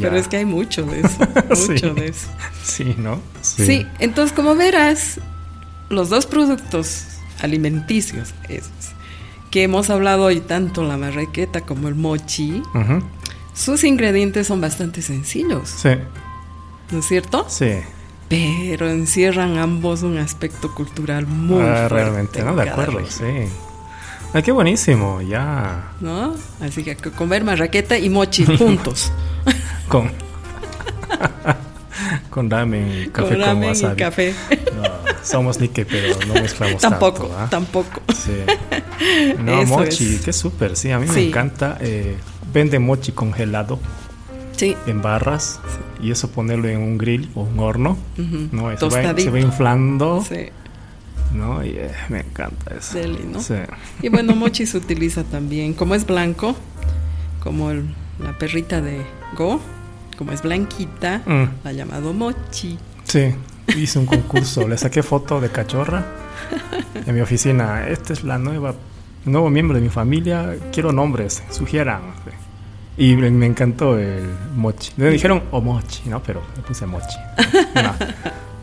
Pero 0.00 0.16
es 0.16 0.26
que 0.26 0.38
hay 0.38 0.46
mucho 0.46 0.84
de 0.86 1.00
eso. 1.00 1.18
Sí. 1.54 1.72
Mucho 1.72 1.92
de 1.92 2.08
eso. 2.08 2.28
Sí, 2.64 2.94
¿no? 2.96 3.20
Sí. 3.42 3.86
entonces 3.98 4.34
como 4.34 4.54
verás, 4.54 5.20
los 5.90 6.08
dos 6.08 6.24
productos 6.24 7.02
alimenticios 7.42 8.32
esos, 8.48 8.70
que 9.50 9.64
hemos 9.64 9.90
hablado 9.90 10.24
hoy, 10.24 10.40
tanto 10.40 10.82
la 10.82 10.96
marraqueta 10.96 11.60
como 11.60 11.88
el 11.88 11.94
mochi, 11.94 12.62
sus 13.52 13.84
ingredientes 13.84 14.46
son 14.46 14.62
bastante 14.62 15.02
sencillos, 15.02 15.68
Sí, 15.68 15.90
¿no 16.90 17.00
es 17.00 17.04
cierto? 17.06 17.44
sí. 17.50 17.72
Pero 18.30 18.88
encierran 18.88 19.58
ambos 19.58 20.02
un 20.02 20.16
aspecto 20.16 20.74
cultural 20.74 21.26
muy 21.26 21.60
Ah, 21.60 21.64
fuerte 21.88 21.88
realmente, 21.94 22.42
¿no? 22.42 22.56
De 22.56 22.70
acuerdo, 22.70 22.98
región, 23.00 23.46
sí. 23.46 23.52
Ay, 24.34 24.42
qué 24.42 24.52
buenísimo, 24.52 25.20
ya. 25.22 25.92
¿no? 26.00 26.34
Así 26.60 26.84
que 26.84 26.96
comer 26.96 27.44
marraqueta 27.44 27.96
y 27.98 28.10
mochi 28.10 28.44
juntos, 28.58 29.10
Con. 29.88 30.10
con 32.30 32.50
ramen 32.50 33.04
y 33.04 33.08
café 33.08 33.28
con 33.28 33.38
con, 33.38 33.40
ramen 33.40 33.64
y 33.64 33.68
wasabi. 33.68 33.96
café. 33.96 34.34
No, 34.76 34.82
somos 35.24 35.58
Nike, 35.60 35.84
pero 35.86 36.14
no 36.26 36.34
mezclamos 36.34 36.80
tampoco, 36.80 37.24
tanto. 37.26 37.38
¿ah? 37.38 37.46
tampoco. 37.50 38.00
Sí. 38.14 38.32
No, 39.38 39.62
Eso 39.62 39.78
mochi, 39.78 40.16
es. 40.16 40.20
qué 40.22 40.32
súper, 40.32 40.76
sí, 40.76 40.90
a 40.90 40.98
mí 40.98 41.06
me 41.06 41.14
Sí. 41.14 41.28
encanta. 41.28 41.78
eh, 41.80 42.16
vende 42.52 42.80
mochi 42.80 43.12
congelado 43.12 43.78
Sí, 44.56 44.76
en 44.88 45.02
barras 45.02 45.60
y 46.02 46.10
eso 46.10 46.28
ponerlo 46.32 46.66
en 46.68 46.78
un 46.82 46.98
grill 46.98 47.30
o 47.36 47.42
un 47.42 47.60
horno. 47.60 47.96
¿no? 48.50 48.72
Eso 48.72 48.90
va- 48.90 49.14
se 49.16 49.30
va 49.30 49.38
inflando, 49.38 50.24
sí, 50.28 50.48
¿no? 51.34 51.64
Y 51.64 51.70
eh, 51.70 51.90
me 52.08 52.20
encanta 52.20 52.74
eso. 52.74 52.98
deli, 52.98 53.24
¿no? 53.30 53.40
Sí. 53.40 53.54
Y 54.02 54.08
bueno, 54.08 54.34
mochi 54.34 54.66
se 54.66 54.76
utiliza 54.78 55.24
también, 55.24 55.74
como 55.74 55.94
es 55.94 56.06
blanco, 56.06 56.56
como 57.42 57.70
el- 57.70 57.86
la 58.22 58.36
perrita 58.36 58.80
de 58.80 59.02
Go, 59.36 59.60
como 60.16 60.32
es 60.32 60.42
blanquita, 60.42 61.22
Mm. 61.26 61.44
la 61.64 61.70
ha 61.70 61.72
llamado 61.72 62.12
mochi. 62.12 62.78
Sí, 63.04 63.34
hice 63.76 63.98
un 63.98 64.06
concurso, 64.06 64.66
le 64.66 64.76
saqué 64.76 65.02
foto 65.02 65.40
de 65.40 65.48
cachorra 65.50 66.04
en 67.06 67.14
mi 67.14 67.20
oficina. 67.20 67.86
Esta 67.88 68.12
es 68.12 68.24
la 68.24 68.38
nueva, 68.38 68.74
el 69.24 69.32
nuevo 69.32 69.48
miembro 69.50 69.76
de 69.76 69.82
mi 69.82 69.88
familia. 69.90 70.56
Quiero 70.72 70.92
nombres, 70.92 71.42
sugieran. 71.50 72.00
Y 72.96 73.14
me, 73.14 73.46
encantó 73.46 73.96
el 73.96 74.28
mochi. 74.56 74.90
Me 74.96 75.08
dijeron 75.10 75.44
omochi, 75.52 76.08
¿no? 76.08 76.20
Pero 76.22 76.42
le 76.56 76.62
puse 76.62 76.84
mochi. 76.84 77.16
Una 77.76 77.94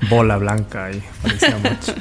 bola 0.09 0.35
blanca 0.37 0.85
ahí, 0.85 1.01
parecía 1.21 1.57
mochi. 1.57 1.93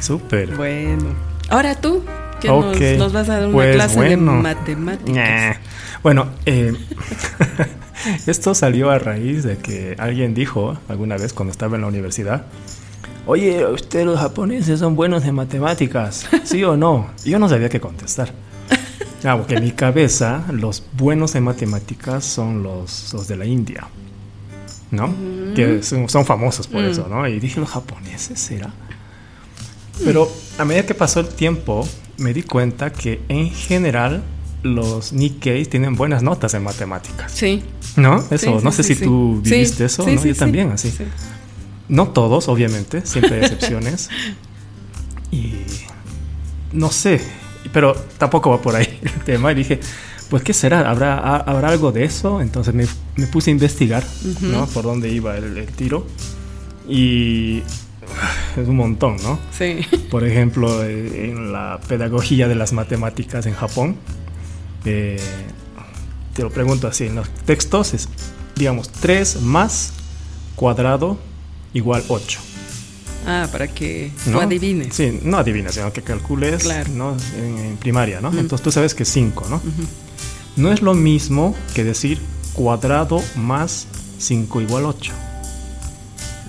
Súper. 0.00 0.56
Bueno. 0.56 1.04
Ahora 1.48 1.74
tú, 1.74 2.02
que 2.40 2.48
Ok, 2.50 2.76
nos, 2.78 2.98
nos 2.98 3.12
vas 3.12 3.28
a 3.28 3.34
dar 3.38 3.46
una 3.48 3.52
pues 3.54 3.74
clase 3.74 3.96
bueno. 3.96 4.32
de 4.36 4.42
matemáticas. 4.42 5.56
Bueno, 6.02 6.26
eh, 6.44 6.72
esto 8.26 8.54
salió 8.54 8.90
a 8.90 8.98
raíz 8.98 9.42
de 9.44 9.58
que 9.58 9.96
alguien 9.98 10.34
dijo 10.34 10.76
alguna 10.88 11.16
vez 11.16 11.32
cuando 11.32 11.52
estaba 11.52 11.76
en 11.76 11.82
la 11.82 11.88
universidad, 11.88 12.46
oye, 13.26 13.66
ustedes 13.66 14.06
los 14.06 14.18
japoneses 14.20 14.78
son 14.80 14.94
buenos 14.96 15.24
en 15.24 15.34
matemáticas, 15.34 16.26
¿sí 16.44 16.62
o 16.64 16.76
no? 16.76 17.08
Yo 17.24 17.38
no 17.38 17.48
sabía 17.48 17.68
qué 17.68 17.80
contestar. 17.80 18.32
Ah, 19.24 19.36
porque 19.36 19.54
en 19.56 19.64
mi 19.64 19.72
cabeza 19.72 20.44
los 20.52 20.84
buenos 20.92 21.34
en 21.34 21.42
matemáticas 21.42 22.24
son 22.24 22.62
los, 22.62 23.12
los 23.12 23.26
de 23.26 23.36
la 23.36 23.44
India, 23.44 23.88
¿no? 24.92 25.12
Que 25.56 25.82
son, 25.82 26.08
son 26.08 26.24
famosos 26.24 26.68
por 26.68 26.82
Mm. 26.82 26.90
eso, 26.90 27.08
¿no? 27.08 27.26
Y 27.26 27.40
dije, 27.40 27.58
¿los 27.58 27.70
japoneses 27.70 28.38
será? 28.38 28.70
Pero 30.04 30.30
a 30.58 30.64
medida 30.64 30.84
que 30.86 30.94
pasó 30.94 31.20
el 31.20 31.28
tiempo, 31.28 31.86
me 32.18 32.32
di 32.34 32.42
cuenta 32.42 32.92
que 32.92 33.20
en 33.28 33.50
general 33.50 34.22
los 34.62 35.12
Nikkeis 35.12 35.68
tienen 35.70 35.94
buenas 35.94 36.22
notas 36.22 36.54
en 36.54 36.62
matemáticas. 36.64 37.32
Sí. 37.32 37.62
¿No? 37.96 38.18
Eso, 38.30 38.58
Sí, 38.58 38.64
no 38.64 38.70
sí, 38.72 38.76
sé 38.78 38.82
sí, 38.82 38.94
si 38.96 39.04
tú 39.04 39.40
viviste 39.42 39.84
eso, 39.86 40.04
sí, 40.04 40.16
¿no? 40.16 40.22
Yo 40.24 40.34
también, 40.34 40.70
así. 40.72 40.90
Sí. 40.90 41.04
No 41.88 42.08
todos, 42.08 42.48
obviamente, 42.48 43.06
siempre 43.06 43.36
hay 43.36 43.40
excepciones. 43.42 44.10
y 45.30 45.52
no 46.72 46.90
sé, 46.90 47.20
pero 47.72 47.94
tampoco 48.18 48.50
va 48.50 48.60
por 48.60 48.74
ahí 48.76 48.98
el 49.02 49.24
tema. 49.24 49.52
Y 49.52 49.54
dije, 49.54 49.80
pues, 50.28 50.42
¿qué 50.42 50.52
será? 50.52 50.90
¿Habrá, 50.90 51.14
ha- 51.18 51.36
¿habrá 51.38 51.68
algo 51.68 51.92
de 51.92 52.04
eso? 52.04 52.40
Entonces 52.40 52.74
me, 52.74 52.86
me 53.16 53.26
puse 53.28 53.50
a 53.50 53.52
investigar, 53.52 54.04
Ujú. 54.24 54.46
¿no? 54.46 54.66
Por 54.66 54.84
dónde 54.84 55.08
iba 55.10 55.36
el, 55.36 55.56
el 55.56 55.66
tiro. 55.66 56.06
Y 56.88 57.62
es 58.60 58.68
un 58.68 58.76
montón, 58.76 59.16
¿no? 59.22 59.38
Sí. 59.56 59.80
Por 60.10 60.26
ejemplo, 60.26 60.84
eh, 60.84 61.30
en 61.30 61.52
la 61.52 61.80
pedagogía 61.86 62.48
de 62.48 62.54
las 62.54 62.72
matemáticas 62.72 63.46
en 63.46 63.54
Japón, 63.54 63.96
eh, 64.84 65.20
te 66.34 66.42
lo 66.42 66.50
pregunto 66.50 66.86
así, 66.88 67.04
en 67.06 67.16
los 67.16 67.28
textos 67.30 67.94
es, 67.94 68.08
digamos, 68.56 68.90
3 68.90 69.42
más 69.42 69.92
cuadrado 70.54 71.18
igual 71.72 72.02
8. 72.08 72.40
Ah, 73.28 73.48
para 73.50 73.66
que 73.66 74.12
¿no? 74.26 74.38
tú 74.38 74.40
adivines. 74.40 74.94
Sí, 74.94 75.18
no 75.24 75.38
adivines, 75.38 75.74
sino 75.74 75.92
que 75.92 76.02
calcules 76.02 76.62
Claro. 76.62 76.90
¿no? 76.92 77.16
en, 77.36 77.58
en 77.58 77.76
primaria, 77.76 78.20
¿no? 78.20 78.30
Mm. 78.30 78.38
Entonces 78.38 78.62
tú 78.62 78.70
sabes 78.70 78.94
que 78.94 79.02
es 79.02 79.08
5, 79.08 79.46
¿no? 79.50 79.60
No 80.56 80.72
es 80.72 80.80
lo 80.80 80.94
mismo 80.94 81.54
que 81.74 81.82
decir 81.82 82.20
cuadrado 82.54 83.20
más 83.34 83.88
5 84.18 84.60
igual 84.60 84.84
8. 84.86 85.12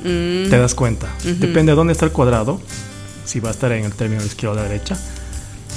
Mm, 0.03 0.49
Te 0.49 0.57
das 0.57 0.75
cuenta. 0.75 1.07
Ujú. 1.21 1.35
Depende 1.39 1.71
de 1.71 1.75
dónde 1.75 1.93
está 1.93 2.05
el 2.05 2.11
cuadrado, 2.11 2.61
si 3.25 3.39
va 3.39 3.49
a 3.49 3.51
estar 3.51 3.71
en 3.71 3.83
el 3.85 3.93
término 3.93 4.21
de 4.21 4.27
izquierda 4.27 4.53
o 4.59 4.63
de 4.63 4.69
derecha, 4.69 4.97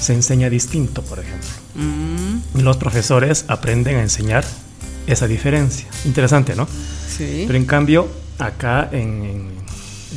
se 0.01 0.15
enseña 0.15 0.49
distinto, 0.51 1.03
por 1.03 1.19
ejemplo. 1.19 1.49
mm, 1.75 2.61
los 2.63 2.77
profesores 2.79 3.45
aprenden 3.49 3.97
a 3.97 4.03
enseñar 4.03 4.45
esa 5.07 5.27
diferencia. 5.27 5.87
Interesante, 6.05 6.55
¿no? 6.57 6.67
sí. 7.09 7.45
Pero 7.47 7.57
en 7.59 7.65
cambio, 7.65 8.09
acá 8.39 8.89
en, 8.93 9.25
en- 9.25 9.51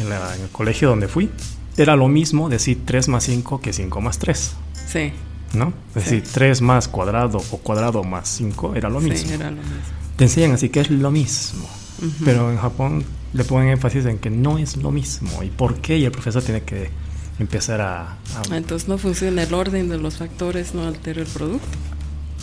en 0.02 0.10
la- 0.10 0.36
en 0.36 0.42
el 0.44 0.50
colegio 0.50 0.90
donde 0.90 1.08
fui, 1.08 1.30
era 1.78 1.96
lo 1.96 2.08
mismo 2.08 2.50
decir 2.50 2.82
3 2.86 3.08
más 3.08 3.24
5 3.26 3.60
que 3.62 3.74
5 3.74 4.00
más 4.02 4.18
3, 4.20 4.52
Sí. 4.92 5.12
¿no? 5.54 5.74
Es 5.96 6.04
Sí. 6.06 6.16
decir, 6.18 6.24
3 6.32 6.62
más 6.62 6.88
cuadrado 6.88 7.38
o 7.52 7.58
cuadrado 7.58 8.04
más 8.04 8.28
5 8.30 8.74
era 8.76 8.90
lo 8.90 9.00
Sí, 9.02 9.10
mismo. 9.10 9.32
era 9.34 9.50
lo 9.52 9.58
mismo. 9.58 9.76
Te 10.18 10.24
enseñan 10.26 10.52
así 10.54 10.70
que 10.70 10.82
es 10.82 10.90
lo 10.92 11.12
mismo. 11.12 11.68
Ujú. 12.00 12.26
Pero 12.26 12.52
en 12.52 12.58
Japón 12.58 13.04
le 13.34 13.44
ponen 13.44 13.70
énfasis 13.70 14.06
en 14.06 14.18
que 14.20 14.30
no 14.30 14.58
es 14.58 14.78
lo 14.78 14.92
mismo. 14.92 15.44
¿Y 15.44 15.50
por 15.50 15.76
qué? 15.76 15.98
Y 15.98 16.06
el 16.06 16.12
profesor 16.12 16.44
tiene 16.44 16.62
que 16.64 16.90
empezar 17.40 17.82
a... 17.82 18.02
a- 18.12 18.18
Ah, 18.52 18.58
Entonces 18.58 18.88
no 18.88 18.98
funciona 18.98 19.44
el 19.44 19.54
orden 19.54 19.90
de 19.90 19.98
los 19.98 20.18
factores, 20.18 20.74
no 20.76 20.88
altera 20.88 21.22
el 21.22 21.28
producto. 21.28 21.68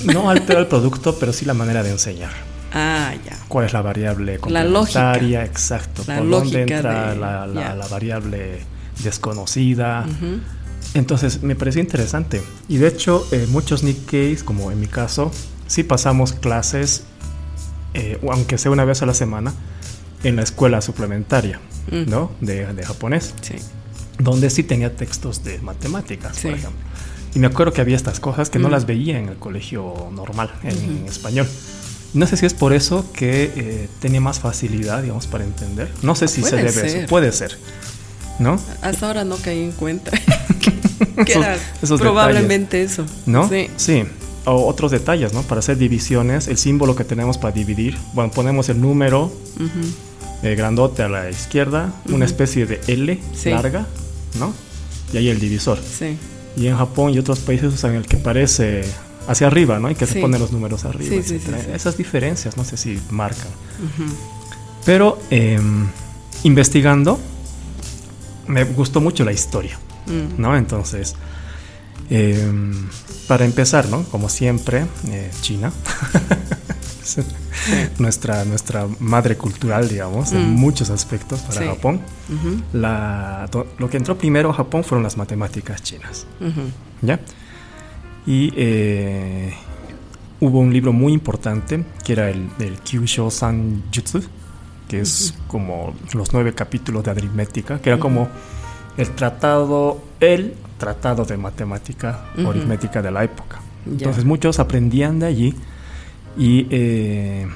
no 0.05 0.31
altera 0.31 0.61
el 0.61 0.67
producto, 0.67 1.17
pero 1.19 1.33
sí 1.33 1.45
la 1.45 1.55
manera 1.55 1.83
de 1.83 1.91
enseñar. 1.93 2.33
Ah, 2.73 3.13
ya. 3.25 3.37
¿Cuál 3.49 3.67
es 3.67 3.73
la 3.73 3.83
variable 3.83 4.39
La 4.49 4.65
lógica. 4.65 5.01
complementaria? 5.13 5.45
Exacto. 5.45 6.03
La 6.07 6.19
¿Por 6.19 6.31
dónde 6.31 6.59
lógica 6.61 6.77
entra 6.77 7.11
de- 7.15 7.17
la, 7.21 7.47
la- 7.47 7.61
ya. 7.63 7.75
la 7.75 7.87
variable 7.89 8.61
desconocida? 9.03 10.07
Entonces 10.95 11.43
me 11.43 11.55
pareció 11.55 11.81
interesante. 11.81 12.43
Y 12.69 12.79
de 12.79 12.89
hecho, 12.89 13.27
eh, 13.33 13.47
muchos 13.49 13.83
Nikkeis, 13.83 14.43
como 14.43 14.71
en 14.73 14.81
mi 14.81 14.87
caso, 14.87 15.31
sí 15.67 15.83
pasamos 15.85 16.33
clases, 16.33 17.05
eh, 17.95 18.19
aunque 18.29 18.59
sea 18.59 18.71
una 18.73 18.85
vez 18.85 19.03
a 19.03 19.07
la 19.07 19.15
semana, 19.15 19.53
en 20.25 20.37
la 20.37 20.43
escuela 20.43 20.81
suplementaria, 20.81 21.61
Mm. 21.91 22.09
¿no? 22.11 22.31
De, 22.41 22.67
de 22.73 22.83
japonés, 22.85 23.35
Sí. 23.43 23.55
donde 24.19 24.51
sí 24.51 24.63
tenía 24.63 24.95
textos 24.95 25.43
de 25.45 25.59
matemáticas, 25.61 26.33
por 26.33 26.41
Sí. 26.41 26.49
ejemplo. 26.49 26.71
Y 27.35 27.39
me 27.39 27.47
acuerdo 27.47 27.73
que 27.73 27.81
había 27.81 27.97
estas 27.97 28.21
cosas 28.21 28.51
que 28.51 28.59
no 28.59 28.69
Mm. 28.69 28.73
las 28.73 28.87
veía 28.87 29.19
en 29.19 29.29
el 29.29 29.37
colegio 29.37 29.95
normal, 30.13 30.51
en, 30.63 30.77
Ujú. 30.77 30.85
en 31.03 31.07
español. 31.07 31.49
No 32.13 32.27
sé 32.27 32.37
si 32.37 32.45
es 32.45 32.55
por 32.55 32.73
eso 32.73 33.07
que 33.13 33.45
eh, 33.55 33.89
tenía 34.01 34.21
más 34.21 34.41
facilidad, 34.41 35.03
digamos, 35.03 35.27
para 35.29 35.45
entender. 35.45 35.89
No 36.03 36.15
sé 36.17 36.27
si 36.29 36.43
se 36.43 36.57
debe 36.57 36.69
a 36.69 36.71
eso. 36.73 36.81
ser. 36.81 37.07
Puede 37.07 37.31
ser. 37.33 37.57
¿No? 38.41 38.59
Hasta 38.83 39.07
ahora 39.07 39.25
no 39.25 39.37
caí 39.37 39.63
en 39.63 39.73
cuenta 39.73 40.11
que 41.25 41.33
era 41.35 41.57
esos 41.83 42.01
probablemente 42.01 42.83
eso. 42.83 43.05
¿No? 43.27 43.49
Sí. 43.77 44.05
O 44.47 44.67
otros 44.67 44.91
detalles, 44.91 45.33
¿no? 45.35 45.43
Para 45.43 45.59
hacer 45.61 45.77
divisiones, 45.77 46.49
el 46.49 46.57
símbolo 46.57 46.97
que 46.97 47.05
tenemos 47.05 47.37
para 47.39 47.53
dividir, 47.55 47.97
bueno, 48.15 48.31
ponemos 48.33 48.69
el 48.71 48.81
número 48.81 49.27
Ujú. 49.57 49.69
Eh, 50.43 50.55
grandote 50.55 51.03
a 51.03 51.09
la 51.09 51.31
izquierda, 51.31 51.93
una 52.09 52.25
especie 52.25 52.67
de 52.67 52.81
L 52.87 53.21
Sí. 53.35 53.51
larga, 53.51 53.87
¿no? 54.39 54.53
Y 55.13 55.19
ahí 55.19 55.29
el 55.29 55.39
divisor. 55.41 55.79
Sí. 55.79 56.17
Y 56.57 56.67
en 56.67 56.77
Japón 56.77 57.13
y 57.15 57.19
otros 57.19 57.41
países 57.41 57.73
usan 57.73 57.95
el 57.95 58.07
que 58.07 58.17
parece 58.17 58.85
hacia 59.29 59.47
arriba, 59.47 59.79
¿no? 59.79 59.91
Y 59.91 59.95
que 59.95 60.07
se 60.07 60.15
Sí. 60.15 60.21
ponen 60.21 60.41
los 60.41 60.51
números 60.53 60.85
arriba, 60.85 61.23
Sí. 61.27 61.41
Esas 61.75 61.97
diferencias, 61.97 62.57
no 62.57 62.65
sé 62.65 62.77
si 62.77 62.99
marcan. 63.11 63.49
Pero 64.85 65.19
eh, 65.31 65.61
investigando, 66.45 67.19
me 68.47 68.65
gustó 68.65 69.01
mucho 69.01 69.25
la 69.25 69.33
historia. 69.33 69.79
Mm. 70.07 70.41
¿no? 70.41 70.57
Entonces, 70.57 71.15
eh, 72.09 72.51
para 73.29 73.45
empezar, 73.45 73.89
¿no? 73.89 74.03
Como 74.05 74.29
siempre, 74.29 74.87
eh, 75.09 75.31
China. 75.43 75.71
nuestra, 77.99 78.45
nuestra 78.45 78.87
madre 79.01 79.37
cultural, 79.37 79.89
digamos, 79.89 80.33
en 80.33 80.51
Mm. 80.55 80.57
muchos 80.59 80.91
aspectos 80.91 81.41
para 81.41 81.61
Sí. 81.61 81.67
Japón. 81.67 82.01
Ujú. 82.29 82.63
La- 82.73 83.47
to- 83.51 83.67
lo 83.79 83.89
que 83.91 83.97
entró 83.97 84.17
primero 84.17 84.51
a 84.51 84.53
Japón 84.55 84.85
fueron 84.85 85.03
las 85.03 85.17
matemáticas 85.17 85.83
chinas. 85.83 86.27
¿ya? 87.03 87.21
Y 88.27 88.53
eh, 88.57 89.55
hubo 90.41 90.61
un 90.61 90.73
libro 90.73 90.93
muy 90.93 91.13
importante 91.13 91.85
que 92.05 92.13
era 92.13 92.31
el, 92.31 92.49
el 92.59 92.79
Kyusho 92.81 93.31
Sanjutsu, 93.31 94.23
que 94.89 95.01
es 95.01 95.35
como 95.47 95.95
los 96.15 96.33
nueve 96.33 96.55
capítulos 96.55 97.05
de 97.05 97.11
aritmética, 97.13 97.81
que 97.81 97.91
era 97.91 97.99
como 97.99 98.29
el 98.97 99.09
tratado, 99.11 100.03
el 100.21 100.55
tratado 100.79 101.25
de 101.25 101.37
matemática 101.37 102.25
Ujú. 102.37 102.51
aritmética 102.51 103.01
de 103.03 103.11
la 103.11 103.25
época. 103.25 103.61
Entonces 103.87 104.25
muchos 104.25 104.59
aprendían 104.59 105.19
de 105.21 105.27
allí 105.27 105.55
y 106.37 106.67
eh, 106.71 107.47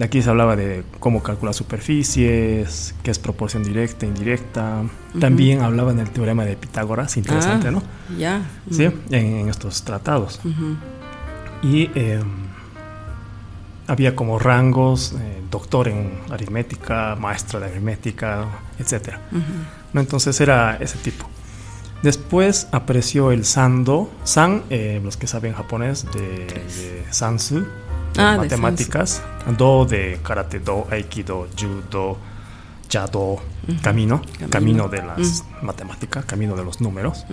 aquí 0.00 0.20
se 0.22 0.30
hablaba 0.30 0.56
de 0.56 0.82
cómo 1.00 1.22
calcular 1.22 1.54
superficies, 1.54 2.94
qué 3.02 3.10
es 3.10 3.18
proporción 3.18 3.62
directa, 3.62 4.06
indirecta. 4.06 4.82
Ujú. 5.10 5.18
También 5.20 5.62
hablaban 5.62 5.96
del 5.96 6.10
teorema 6.10 6.44
de 6.44 6.56
Pitágoras, 6.56 7.16
interesante, 7.16 7.68
Ah, 7.68 7.70
¿no? 7.70 7.82
Ya. 8.18 8.42
Sí, 8.70 8.88
Mm. 8.88 9.14
en, 9.14 9.26
en 9.36 9.48
estos 9.48 9.82
tratados. 9.84 10.40
Y 11.62 11.90
eh, 11.94 12.20
había 13.86 14.16
como 14.16 14.38
rangos, 14.38 15.12
eh, 15.18 15.42
doctor 15.50 15.88
en 15.88 16.18
aritmética, 16.30 17.16
maestro 17.16 17.60
de 17.60 17.66
aritmética. 17.66 18.46
Ujú. 18.78 19.40
¿no? 19.92 20.00
Entonces 20.00 20.40
era 20.40 20.76
ese 20.80 20.98
tipo. 20.98 21.26
Después 22.02 22.68
apareció 22.72 23.32
el 23.32 23.44
Sando, 23.46 24.10
San, 24.24 24.64
eh, 24.70 25.00
los 25.02 25.16
que 25.16 25.26
saben 25.26 25.54
japonés, 25.54 26.04
de, 26.12 26.20
de 26.46 27.04
Sansu, 27.10 27.64
de 28.16 28.22
Ah, 28.22 28.32
de 28.32 28.38
matemáticas, 28.38 29.22
Do 29.58 29.84
de 29.84 30.18
karate, 30.22 30.58
Do, 30.60 30.86
aikido, 30.90 31.46
judo, 31.58 32.16
yado, 32.88 33.18
Ujú. 33.18 33.40
camino, 33.82 34.20
Camino. 34.22 34.50
camino 34.50 34.88
de 34.88 35.02
las 35.02 35.44
matemáticas, 35.62 36.24
camino 36.24 36.56
de 36.56 36.64
los 36.64 36.80
números, 36.80 37.24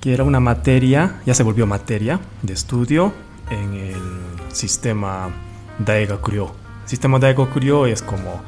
que 0.00 0.14
era 0.14 0.24
una 0.24 0.40
materia, 0.40 1.20
ya 1.26 1.34
se 1.34 1.42
volvió 1.42 1.66
materia 1.66 2.20
de 2.42 2.52
estudio 2.54 3.12
en 3.50 3.74
el 3.74 4.52
sistema 4.54 5.28
Daigakuryo. 5.78 6.52
El 6.84 6.88
sistema 6.88 7.18
Daigakuryo 7.18 7.86
es 7.86 8.02
como 8.02 8.40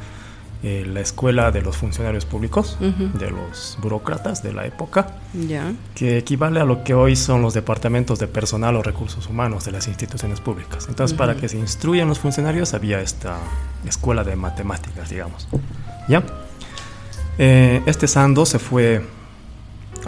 eh, 0.64 0.85
la 0.87 1.01
escuela 1.01 1.51
de 1.51 1.61
los 1.61 1.77
funcionarios 1.77 2.25
públicos, 2.25 2.77
Ujú. 2.81 3.18
de 3.18 3.31
los 3.31 3.77
burócratas 3.83 4.42
de 4.44 4.53
la 4.53 4.64
época, 4.64 5.16
Ya. 5.35 5.72
que 5.94 6.18
equivale 6.18 6.61
a 6.61 6.64
lo 6.64 6.85
que 6.85 6.94
hoy 6.94 7.16
son 7.16 7.42
los 7.42 7.53
departamentos 7.55 8.18
de 8.20 8.29
personal 8.29 8.77
o 8.77 8.83
recursos 8.83 9.27
humanos 9.29 9.64
de 9.64 9.72
las 9.72 9.88
instituciones 9.88 10.40
públicas. 10.40 10.87
Entonces, 10.88 11.16
para 11.18 11.35
que 11.35 11.48
se 11.48 11.59
instruyan 11.59 12.09
los 12.09 12.18
funcionarios 12.20 12.75
había 12.75 13.01
esta 13.01 13.38
escuela 13.87 14.22
de 14.22 14.37
matemáticas, 14.37 15.11
digamos. 15.11 15.48
¿Ya? 16.09 16.22
Eh, 17.38 17.83
este 17.87 18.07
sando 18.07 18.46
se 18.46 18.59
fue, 18.59 19.03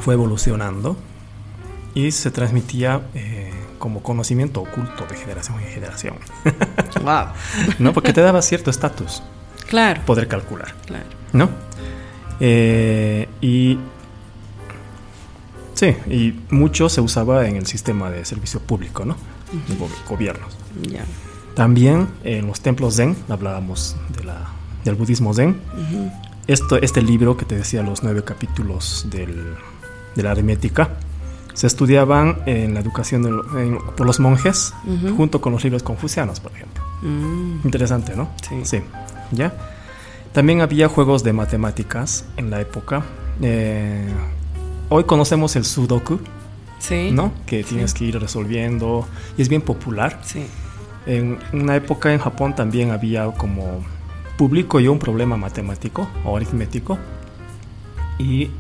fue 0.01 0.15
evolucionando 0.15 0.97
y 1.95 2.11
se 2.13 2.31
transmitía 2.31 3.03
eh, 3.15 3.51
como 3.79 4.03
conocimiento 4.03 4.61
oculto 4.61 5.07
de 5.07 5.17
generación 5.17 5.59
en 5.61 5.69
generación, 5.69 6.15
Wow. 7.03 7.27
¿no? 7.79 7.93
Porque 7.93 8.13
te 8.13 8.21
daba 8.21 8.41
cierto 8.43 8.71
estatus 8.71 9.23
Claro, 9.69 10.03
poder 10.07 10.29
calcular. 10.29 10.75
claro. 10.87 11.05
¿no? 11.33 11.49
Eh, 12.41 13.29
y 13.41 13.79
sí, 15.75 15.97
y 16.11 16.41
mucho 16.51 16.89
se 16.89 17.01
usaba 17.01 17.47
en 17.49 17.57
el 17.57 17.67
sistema 17.67 18.11
de 18.11 18.25
servicio 18.25 18.61
público, 18.61 19.05
¿no? 19.05 19.17
De 19.69 19.75
go- 19.77 19.89
gobiernos. 20.09 20.57
También 21.55 22.09
en 22.25 22.47
los 22.47 22.61
templos 22.61 22.97
Zen, 22.97 23.17
hablábamos 23.29 23.97
de 24.17 24.25
la, 24.25 24.49
del 24.85 24.95
budismo 24.97 25.33
Zen. 25.35 25.61
Esto, 26.47 26.77
este 26.77 27.01
libro 27.03 27.37
que 27.37 27.45
te 27.45 27.57
decía, 27.57 27.83
los 27.83 28.03
nueve 28.03 28.23
capítulos 28.25 29.07
del- 29.11 29.55
de 30.15 30.23
la 30.23 30.33
aritmética, 30.33 30.91
se 31.55 31.69
estudiaban 31.69 32.39
en 32.47 32.75
la 32.75 32.81
educación 32.81 33.23
de 33.23 33.29
en- 33.63 33.79
por 33.97 34.07
los 34.07 34.19
monjes, 34.19 34.75
junto 35.17 35.41
con 35.41 35.53
los 35.53 35.63
libros 35.63 35.83
confucianos, 35.85 36.41
por 36.41 36.53
ejemplo. 36.53 36.83
Mm, 37.03 37.61
Interesante, 37.65 38.17
¿no? 38.17 38.29
Sí. 38.65 38.81
¿Ya? 39.31 39.53
También 40.33 40.61
había 40.61 40.89
juegos 40.89 41.23
de 41.23 41.33
matemáticas 41.33 42.25
en 42.37 42.51
la 42.51 42.61
época. 42.61 43.03
Eh, 43.41 44.07
hoy 44.89 45.05
conocemos 45.05 45.55
el 45.57 45.65
Sudoku, 45.65 46.21
Sí. 46.79 47.11
¿no? 47.13 47.33
Que 47.47 47.63
Sí. 47.63 47.71
tienes 47.71 47.95
que 47.95 48.05
ir 48.05 48.19
resolviendo 48.21 49.07
y 49.39 49.43
es 49.43 49.49
bien 49.49 49.63
popular. 49.63 50.21
Sí. 50.25 50.47
En 51.07 51.39
una 51.53 51.77
época 51.77 52.13
en 52.13 52.19
Japón 52.19 52.55
también 52.55 52.91
había 52.91 53.27
como 53.33 53.85
publico 54.37 54.81
yo 54.81 54.91
un 54.93 54.99
problema 54.99 55.37
matemático 55.37 56.09
o 56.25 56.37
aritmético 56.37 56.99
y 58.19 58.51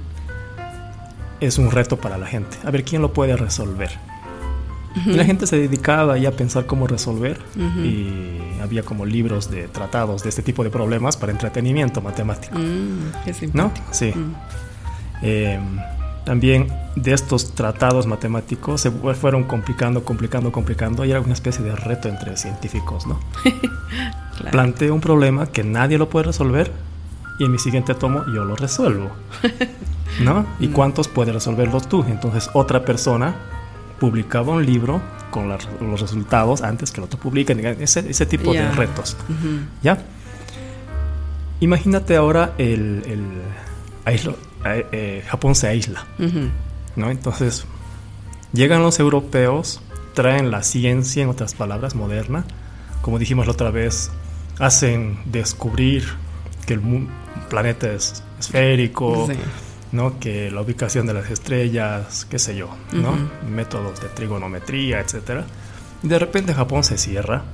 es 1.40 1.58
un 1.58 1.70
reto 1.70 1.96
para 1.98 2.16
la 2.18 2.26
gente. 2.26 2.56
A 2.64 2.70
ver 2.70 2.84
quién 2.84 3.02
lo 3.02 3.12
puede 3.12 3.36
resolver. 3.36 3.90
Y 5.06 5.10
la 5.12 5.24
gente 5.24 5.46
se 5.46 5.56
dedicaba 5.58 6.16
ya 6.18 6.28
a 6.28 6.32
pensar 6.32 6.66
cómo 6.66 6.86
resolver 6.86 7.38
y 7.82 8.38
había 8.62 8.82
como 8.82 9.04
libros 9.06 9.50
de 9.50 9.68
tratados 9.68 10.22
de 10.22 10.28
este 10.28 10.42
tipo 10.42 10.62
de 10.64 10.70
problemas 10.70 11.16
para 11.16 11.32
entretenimiento 11.32 12.00
matemático. 12.00 12.56
Mm, 12.58 13.24
qué 13.24 13.50
¿No? 13.52 13.72
Sí. 13.90 14.12
Mm. 14.14 14.34
Eh, 15.22 15.58
también 16.24 16.68
de 16.96 17.12
estos 17.12 17.54
tratados 17.54 18.06
matemáticos 18.06 18.80
se 18.80 18.90
fu- 18.90 19.12
fueron 19.14 19.44
complicando, 19.44 20.04
complicando, 20.04 20.52
complicando 20.52 21.04
y 21.04 21.10
era 21.10 21.20
una 21.20 21.32
especie 21.34 21.64
de 21.64 21.74
reto 21.76 22.08
entre 22.08 22.36
científicos, 22.36 23.06
¿no? 23.06 23.20
Claro. 24.34 24.50
Planteo 24.50 24.92
un 24.92 25.00
problema 25.00 25.46
que 25.46 25.62
nadie 25.62 25.96
lo 25.96 26.08
puede 26.08 26.26
resolver 26.26 26.72
y 27.38 27.44
en 27.44 27.52
mi 27.52 27.58
siguiente 27.60 27.94
tomo 27.94 28.24
yo 28.34 28.44
lo 28.44 28.56
resuelvo, 28.56 29.10
¿no? 30.24 30.44
¿Y 30.60 30.68
cuántos 30.68 31.06
puedes 31.06 31.32
resolverlos 31.32 31.88
tú? 31.88 32.04
Entonces 32.08 32.50
otra 32.52 32.84
persona 32.84 33.34
publicaba 34.08 34.52
un 34.52 34.66
libro 34.66 35.00
con 35.30 35.48
los 35.48 36.00
resultados 36.00 36.62
antes 36.62 36.90
que 36.92 37.00
el 37.00 37.04
otro 37.04 37.18
publique, 37.18 37.52
ese, 37.80 38.00
ese 38.10 38.26
tipo 38.26 38.52
de 38.52 38.70
retos. 38.72 39.16
¿Ya? 39.82 39.98
Imagínate 41.60 42.16
ahora 42.16 42.52
el, 42.58 43.02
el 43.06 43.24
aislo- 44.04 44.36
eh, 44.66 44.86
eh, 44.92 45.24
Japón 45.26 45.54
se 45.54 45.68
aísla. 45.68 46.04
¿no? 46.96 47.10
Entonces, 47.10 47.64
llegan 48.52 48.82
los 48.82 48.98
europeos, 49.00 49.80
traen 50.14 50.50
la 50.50 50.62
ciencia, 50.62 51.22
en 51.22 51.28
otras 51.30 51.54
palabras, 51.54 51.94
moderna, 51.94 52.44
como 53.02 53.18
dijimos 53.18 53.46
la 53.46 53.52
otra 53.52 53.70
vez, 53.70 54.10
hacen 54.58 55.18
descubrir 55.24 56.04
que 56.66 56.74
el 56.74 56.80
mu- 56.80 57.06
planeta 57.48 57.90
es 57.92 58.22
esférico, 58.38 59.26
Sí. 59.30 59.38
¿No? 59.94 60.18
Que 60.18 60.50
la 60.50 60.60
ubicación 60.60 61.06
de 61.06 61.14
las 61.14 61.30
estrellas, 61.30 62.26
qué 62.28 62.40
sé 62.40 62.56
yo, 62.56 62.68
¿no? 62.92 63.10
Ujú. 63.10 63.48
Métodos 63.48 64.00
de 64.00 64.08
trigonometría, 64.08 65.00
etcétera. 65.00 65.46
Y 66.02 66.08
de 66.08 66.18
repente 66.18 66.52
Japón 66.52 66.82
se 66.82 66.98
cierra 66.98 67.44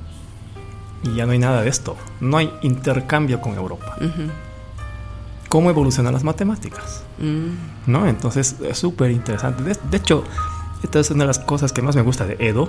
y 1.03 1.15
ya 1.15 1.27
no 1.27 1.33
hay 1.33 1.39
nada 1.39 1.61
de 1.63 1.69
esto. 1.69 1.97
No 2.21 2.39
hay 2.39 2.51
intercambio 2.63 3.41
con 3.43 3.55
Europa. 3.57 3.95
Ujú. 3.99 4.31
¿Cómo 5.51 5.69
evolucionan 5.69 6.15
las 6.15 6.25
matemáticas? 6.25 7.03
Mm. 7.19 7.91
¿No? 7.91 8.09
Entonces 8.09 8.57
es 8.63 8.79
súper 8.79 9.11
interesante. 9.11 9.63
De, 9.63 9.77
de 9.91 9.97
hecho, 9.99 10.25
esta 10.83 10.99
es 10.99 11.11
una 11.11 11.25
de 11.25 11.29
las 11.29 11.41
cosas 11.41 11.73
que 11.73 11.83
más 11.83 11.95
me 11.95 12.03
gusta 12.03 12.25
de 12.25 12.37
Edo, 12.39 12.69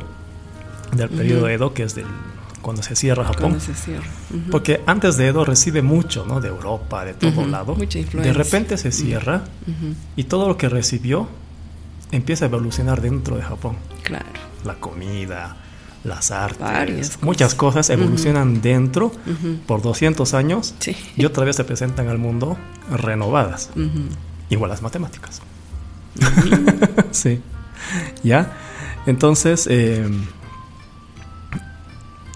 del 0.92 1.10
periodo. 1.10 1.48
Edo, 1.48 1.74
que 1.74 1.84
es 1.84 1.96
del, 1.96 2.08
cuando 2.62 2.84
se 2.84 2.96
cierra 2.96 3.24
Japón. 3.26 3.42
Cuando 3.42 3.60
se 3.60 3.74
cierra. 3.74 4.08
Ujú. 4.30 4.50
Porque 4.52 4.82
antes 4.86 5.18
de 5.18 5.28
Edo 5.28 5.44
recibe 5.46 5.82
mucho, 5.82 6.26
¿no? 6.28 6.40
De 6.42 6.50
Europa, 6.50 7.04
de 7.06 7.14
todo 7.14 7.46
lado. 7.46 7.76
mucha 7.76 7.98
De 8.00 8.02
influencia. 8.06 8.34
repente 8.34 8.78
se 8.78 8.92
cierra 8.92 9.44
Ujú. 9.68 9.96
y 10.16 10.24
todo 10.26 10.48
lo 10.48 10.58
que 10.58 10.70
recibió 10.70 11.28
empieza 12.12 12.46
a 12.46 12.48
evolucionar 12.50 13.02
dentro 13.02 13.36
de 13.38 13.44
Japón. 13.44 13.78
Claro. 14.04 14.26
La 14.66 14.76
comida, 14.76 15.58
las 16.04 16.32
artes, 16.32 17.10
cosas. 17.12 17.24
muchas 17.24 17.56
cosas 17.56 17.90
evolucionan 17.90 18.62
dentro 18.62 19.12
por 19.68 19.82
200 19.82 20.34
años 20.34 20.74
Sí. 20.80 20.96
y 21.16 21.26
otra 21.26 21.46
vez 21.46 21.56
se 21.56 21.64
presentan 21.64 22.08
al 22.10 22.18
mundo 22.18 22.58
renovadas. 22.92 23.70
Igual 24.50 24.70
las 24.72 24.82
matemáticas. 24.82 25.42
sí. 27.12 27.42
¿Ya? 28.24 28.54
Entonces, 29.06 29.68
eh, 29.70 30.08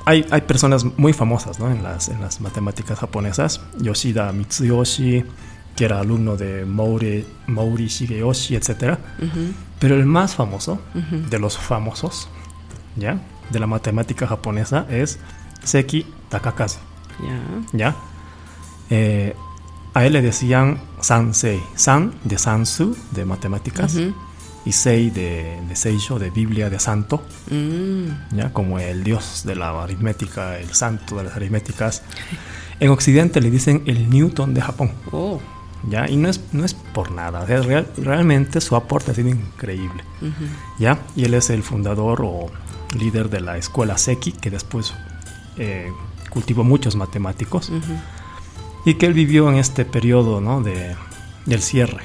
hay, 0.05 0.25
hay 0.29 0.41
personas 0.41 0.85
muy 0.97 1.13
famosas 1.13 1.59
¿no? 1.59 1.69
en, 1.71 1.83
las, 1.83 2.09
en 2.09 2.21
las 2.21 2.39
matemáticas 2.41 2.99
japonesas. 2.99 3.61
Yoshida 3.79 4.31
Mitsuyoshi, 4.31 5.23
que 5.75 5.85
era 5.85 5.99
alumno 5.99 6.37
de 6.37 6.65
Mouri, 6.65 7.25
Mouri 7.47 7.87
Shigeyoshi, 7.87 8.55
etc. 8.55 8.97
Pero 9.79 9.95
el 9.95 10.05
más 10.05 10.35
famoso 10.35 10.79
de 10.93 11.39
los 11.39 11.57
famosos, 11.57 12.29
¿ya? 12.95 13.19
De 13.49 13.59
la 13.59 13.67
matemática 13.67 14.25
japonesa 14.25 14.85
es 14.89 15.19
Seki 15.63 16.05
Takakazu, 16.29 16.79
Ya. 17.19 17.67
¿ya? 17.73 17.95
Eh, 18.89 19.35
a 19.93 20.05
él 20.05 20.13
le 20.13 20.21
decían 20.21 20.79
Sansei, 21.01 21.61
San 21.75 22.13
de 22.23 22.37
Sansu, 22.37 22.95
de 23.11 23.25
matemáticas, 23.25 23.97
Sei 24.71 25.09
de, 25.11 25.59
de 25.67 25.75
Seisho, 25.75 26.17
de 26.19 26.29
Biblia, 26.31 26.69
de 26.69 26.79
santo, 26.79 27.23
Mm. 27.51 28.35
¿ya? 28.37 28.51
Como 28.53 28.79
el 28.79 29.03
dios 29.03 29.43
de 29.45 29.55
la 29.55 29.83
aritmética, 29.83 30.57
el 30.59 30.73
santo 30.73 31.17
de 31.17 31.23
las 31.25 31.35
aritméticas. 31.35 32.01
En 32.79 32.89
Occidente 32.89 33.39
le 33.41 33.51
dicen 33.51 33.83
el 33.85 34.09
Newton 34.09 34.53
de 34.53 34.61
Japón, 34.61 34.91
Oh. 35.11 35.39
¿ya? 35.89 36.09
Y 36.09 36.17
no 36.17 36.27
es, 36.29 36.41
no 36.51 36.65
es 36.65 36.73
por 36.73 37.11
nada, 37.11 37.41
o 37.41 37.47
sea, 37.47 37.61
real- 37.61 37.87
realmente 37.97 38.59
su 38.61 38.75
aporte 38.75 39.11
ha 39.11 39.13
sido 39.13 39.29
increíble. 39.29 40.03
Ujú. 40.21 40.45
¿ya? 40.79 40.99
Y 41.15 41.25
él 41.25 41.33
es 41.35 41.49
el 41.51 41.61
fundador 41.63 42.21
o 42.23 42.47
líder 42.97 43.29
de 43.29 43.41
la 43.41 43.57
escuela 43.57 43.97
Seki, 43.97 44.31
que 44.33 44.49
después 44.49 44.93
eh, 45.57 45.91
cultivó 46.29 46.63
muchos 46.63 46.95
matemáticos, 46.95 47.69
Ujú. 47.69 47.93
y 48.85 48.95
que 48.95 49.05
él 49.05 49.13
vivió 49.13 49.49
en 49.49 49.57
este 49.57 49.85
periodo 49.85 50.41
¿no? 50.41 50.61
de, 50.61 50.95
del 51.45 51.61
cierre. 51.61 52.03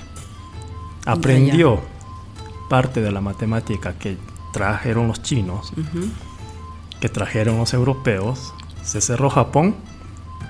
Aprendió 1.07 1.81
parte 2.71 3.03
de 3.03 3.11
la 3.13 3.21
matemática 3.21 3.93
que 3.99 4.17
trajeron 4.55 5.09
los 5.09 5.21
chinos, 5.23 5.73
que 7.01 7.09
trajeron 7.11 7.59
los 7.59 7.75
europeos, 7.75 8.55
se 8.83 9.03
cerró 9.03 9.29
Japón, 9.29 9.75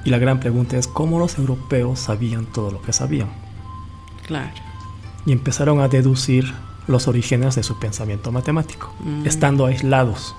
y 0.05 0.11
la 0.11 0.19
gran 0.19 0.39
pregunta 0.39 0.77
es 0.77 0.87
cómo 0.87 1.19
los 1.19 1.37
europeos 1.39 1.99
sabían 1.99 2.47
todo 2.47 2.71
lo 2.71 2.81
que 2.83 2.93
sabían. 2.93 3.29
Claro. 4.27 4.53
y 5.27 5.33
empezaron 5.33 5.81
a 5.81 5.89
deducir 5.89 6.55
los 6.87 7.07
orígenes 7.09 7.55
de 7.57 7.63
su 7.63 7.79
pensamiento 7.79 8.31
matemático, 8.33 8.95
Mm. 9.01 9.27
estando 9.27 9.67
aislados. 9.67 10.35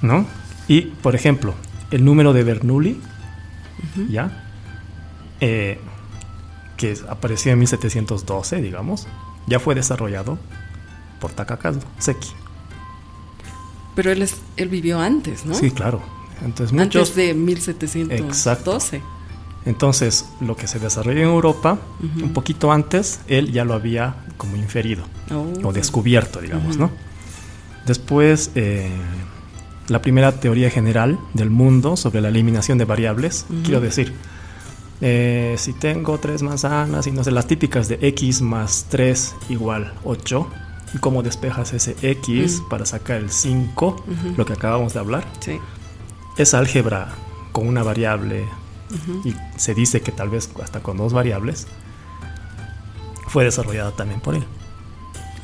¿No? 0.00 0.24
Y, 0.68 0.82
por 0.82 1.14
ejemplo, 1.14 1.52
el 1.90 2.04
número 2.04 2.32
de 2.32 2.42
Bernoulli, 2.44 3.00
¿ya? 4.08 4.44
Eh, 5.40 5.78
que 6.76 6.96
apareció 7.08 7.52
en 7.52 7.58
1712, 7.58 8.62
digamos, 8.62 9.06
ya 9.46 9.58
fue 9.60 9.74
desarrollado 9.74 10.38
por 11.20 11.32
Takakazu 11.32 11.80
Seki. 11.98 12.30
Pero 13.94 14.10
él, 14.10 14.22
es, 14.22 14.36
él 14.56 14.68
vivió 14.68 15.00
antes, 15.00 15.44
¿no? 15.44 15.54
Sí, 15.54 15.70
claro. 15.70 16.00
Entonces, 16.44 16.72
muchos, 16.72 17.10
Antes 17.10 17.16
de 17.16 17.34
1712. 17.34 19.02
Entonces, 19.64 20.26
lo 20.40 20.56
que 20.56 20.66
se 20.66 20.78
desarrolló 20.78 21.18
en 21.18 21.28
Europa, 21.28 21.78
un 22.00 22.32
poquito 22.32 22.72
antes, 22.72 23.20
él 23.28 23.52
ya 23.52 23.64
lo 23.64 23.74
había 23.74 24.16
como 24.36 24.56
inferido. 24.56 25.04
Oh. 25.30 25.68
o 25.68 25.72
descubierto, 25.72 26.40
digamos. 26.40 26.76
¿no? 26.76 26.90
Después, 27.86 28.50
eh, 28.54 28.90
la 29.88 30.02
primera 30.02 30.32
teoría 30.32 30.70
general 30.70 31.18
del 31.34 31.50
mundo 31.50 31.96
sobre 31.96 32.20
la 32.20 32.28
eliminación 32.28 32.78
de 32.78 32.84
variables, 32.84 33.46
quiero 33.64 33.80
decir, 33.80 34.14
Eh, 35.04 35.56
si 35.58 35.72
tengo 35.72 36.18
tres 36.18 36.42
manzanas 36.42 37.08
y 37.08 37.10
no 37.10 37.24
sé, 37.24 37.32
las 37.32 37.48
típicas 37.48 37.88
de 37.88 37.98
x 38.00 38.40
más 38.40 38.86
3 38.88 39.34
igual 39.48 39.92
8, 40.04 40.46
y 40.94 40.98
cómo 40.98 41.24
despejas 41.24 41.72
ese 41.72 41.96
x 42.02 42.62
para 42.70 42.86
sacar 42.86 43.16
el 43.16 43.30
5, 43.30 44.04
lo 44.36 44.46
que 44.46 44.52
acabamos 44.52 44.94
de 44.94 45.00
hablar. 45.00 45.24
Sí. 45.40 45.58
Esa 46.36 46.58
álgebra 46.58 47.08
con 47.50 47.66
una 47.66 47.82
variable, 47.82 48.46
y 49.24 49.34
se 49.56 49.74
dice 49.74 50.02
que 50.02 50.12
tal 50.12 50.30
vez 50.30 50.48
hasta 50.62 50.80
con 50.80 50.96
dos 50.96 51.12
variables, 51.12 51.66
fue 53.26 53.42
desarrollada 53.42 53.90
también 53.90 54.20
por 54.20 54.36
él. 54.36 54.44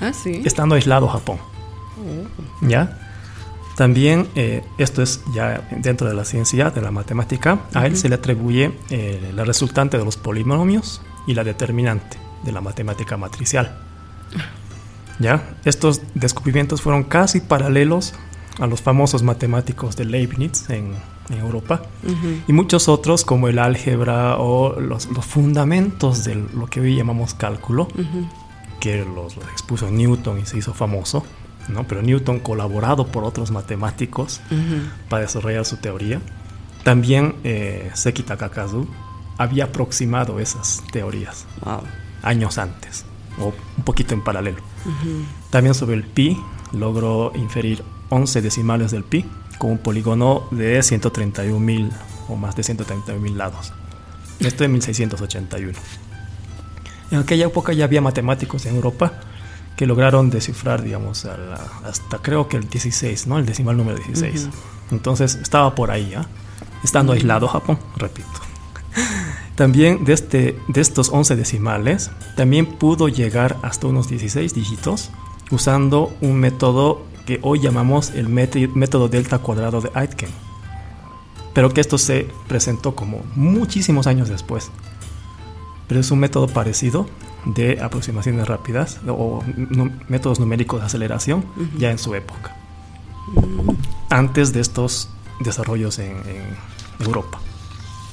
Ah, 0.00 0.12
sí. 0.12 0.40
Estando 0.44 0.76
aislado 0.76 1.08
Japón. 1.08 1.38
Oh. 1.98 2.66
¿Ya? 2.66 3.07
También, 3.78 4.26
eh, 4.34 4.64
esto 4.76 5.02
es 5.02 5.22
ya 5.32 5.64
dentro 5.70 6.08
de 6.08 6.14
la 6.14 6.24
ciencia, 6.24 6.70
de 6.70 6.80
la 6.80 6.90
matemática, 6.90 7.60
a 7.74 7.86
él 7.86 7.96
se 7.96 8.08
le 8.08 8.16
atribuye 8.16 8.72
eh, 8.90 9.30
la 9.32 9.44
resultante 9.44 9.96
de 9.96 10.04
los 10.04 10.16
polinomios 10.16 11.00
y 11.28 11.34
la 11.34 11.44
determinante 11.44 12.18
de 12.42 12.50
la 12.50 12.60
matemática 12.60 13.16
matricial. 13.16 13.78
¿Ya? 15.20 15.56
Estos 15.64 16.02
descubrimientos 16.14 16.82
fueron 16.82 17.04
casi 17.04 17.38
paralelos 17.38 18.14
a 18.58 18.66
los 18.66 18.82
famosos 18.82 19.22
matemáticos 19.22 19.94
de 19.94 20.06
Leibniz 20.06 20.68
en, 20.70 20.94
en 21.30 21.38
Europa 21.38 21.82
y 22.48 22.52
muchos 22.52 22.88
otros 22.88 23.24
como 23.24 23.46
el 23.46 23.60
álgebra 23.60 24.38
o 24.38 24.80
los, 24.80 25.06
los 25.06 25.24
fundamentos 25.24 26.24
de 26.24 26.34
lo 26.34 26.66
que 26.66 26.80
hoy 26.80 26.96
llamamos 26.96 27.34
cálculo, 27.34 27.86
que 28.80 29.04
los, 29.04 29.36
los 29.36 29.48
expuso 29.52 29.88
Newton 29.88 30.40
y 30.40 30.46
se 30.46 30.58
hizo 30.58 30.74
famoso, 30.74 31.24
¿no? 31.68 31.86
Pero 31.86 32.02
Newton 32.02 32.40
colaborado 32.40 33.06
por 33.06 33.24
otros 33.24 33.50
matemáticos 33.50 34.40
para 35.08 35.22
desarrollar 35.22 35.64
su 35.64 35.76
teoría. 35.76 36.20
También 36.84 37.36
eh, 37.44 37.90
Seki 37.94 38.22
Takakazu 38.22 38.86
había 39.36 39.64
aproximado 39.64 40.40
esas 40.40 40.82
teorías 40.92 41.46
Wow. 41.64 41.82
años 42.22 42.58
antes, 42.58 43.04
o 43.38 43.52
un 43.76 43.84
poquito 43.84 44.14
en 44.14 44.22
paralelo. 44.22 44.58
También 45.50 45.74
sobre 45.74 45.94
el 45.96 46.04
pi, 46.04 46.36
logró 46.72 47.32
inferir 47.34 47.82
11 48.10 48.42
decimales 48.42 48.90
del 48.90 49.04
pi 49.04 49.24
con 49.58 49.70
un 49.72 49.78
polígono 49.78 50.44
de 50.50 50.78
131.000 50.80 51.90
o 52.28 52.36
más 52.36 52.56
de 52.56 52.62
131.000 52.62 53.34
lados. 53.34 53.72
Esto 54.40 54.64
en 54.64 54.72
1681. 54.72 55.78
En 57.10 57.18
aquella 57.20 57.46
época 57.46 57.72
ya 57.72 57.84
había 57.84 58.00
matemáticos 58.00 58.66
en 58.66 58.76
Europa 58.76 59.12
que 59.78 59.86
lograron 59.86 60.28
descifrar, 60.28 60.82
digamos, 60.82 61.24
a 61.24 61.36
la- 61.38 61.66
hasta 61.88 62.18
creo 62.18 62.48
que 62.48 62.56
el 62.56 62.68
16, 62.68 63.28
¿no? 63.28 63.38
El 63.38 63.46
decimal 63.46 63.76
número 63.76 63.96
16. 63.96 64.42
Ujú. 64.48 64.50
Entonces 64.90 65.36
estaba 65.36 65.74
por 65.76 65.92
ahí, 65.92 66.12
¿ah? 66.16 66.26
Estando 66.82 67.12
aislado 67.12 67.46
Japón, 67.46 67.78
repito. 67.96 68.28
También 69.54 70.04
de, 70.04 70.12
este, 70.14 70.58
de 70.66 70.80
estos 70.80 71.10
11 71.10 71.36
decimales, 71.36 72.10
también 72.36 72.66
pudo 72.66 73.08
llegar 73.08 73.56
hasta 73.62 73.86
unos 73.86 74.08
16 74.08 74.52
dígitos 74.52 75.10
usando 75.52 76.12
un 76.20 76.34
método 76.34 77.02
que 77.24 77.38
hoy 77.42 77.60
llamamos 77.60 78.10
el 78.10 78.28
método 78.28 79.08
delta 79.08 79.38
cuadrado 79.38 79.80
de 79.80 79.90
Aitken. 79.94 80.30
Pero 81.54 81.72
que 81.72 81.80
esto 81.80 81.98
se 81.98 82.28
presentó 82.48 82.96
como 82.96 83.22
muchísimos 83.36 84.06
años 84.08 84.28
después. 84.28 84.70
Pero 85.86 86.00
es 86.00 86.10
un 86.10 86.18
método 86.18 86.48
parecido 86.48 87.06
de 87.44 87.80
aproximaciones 87.80 88.46
rápidas 88.48 88.98
o 89.06 89.42
métodos 90.08 90.40
numéricos 90.40 90.80
de 90.80 90.86
aceleración 90.86 91.44
ya 91.78 91.90
en 91.90 91.98
su 91.98 92.14
época. 92.14 92.54
Antes 94.10 94.52
de 94.52 94.60
estos 94.60 95.08
desarrollos 95.40 95.98
en, 95.98 96.16
en 96.28 96.56
Europa. 97.04 97.38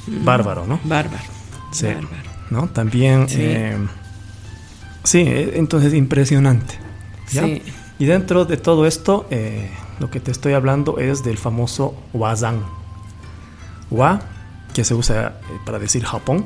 Bárbaro, 0.07 0.65
¿no? 0.67 0.79
Bárbaro. 0.83 1.23
Sí. 1.71 1.88
Bárbaro. 1.88 2.29
¿no? 2.51 2.67
También, 2.67 3.27
Sí. 3.27 3.38
eh, 3.39 3.77
sí, 5.03 5.19
eh, 5.21 5.53
entonces 5.55 5.93
impresionante. 5.93 6.75
¿ya? 7.31 7.43
Sí. 7.43 7.61
Y 7.97 8.05
dentro 8.05 8.45
de 8.45 8.57
todo 8.57 8.85
esto, 8.85 9.25
eh, 9.31 9.71
lo 9.99 10.11
que 10.11 10.19
te 10.19 10.31
estoy 10.31 10.53
hablando 10.53 10.99
es 10.99 11.23
del 11.23 11.38
famoso 11.38 11.95
Wazan. 12.13 12.61
Wa, 13.89 14.19
que 14.73 14.83
se 14.83 14.93
usa 14.93 15.39
eh, 15.49 15.57
para 15.65 15.79
decir 15.79 16.03
Japón, 16.03 16.45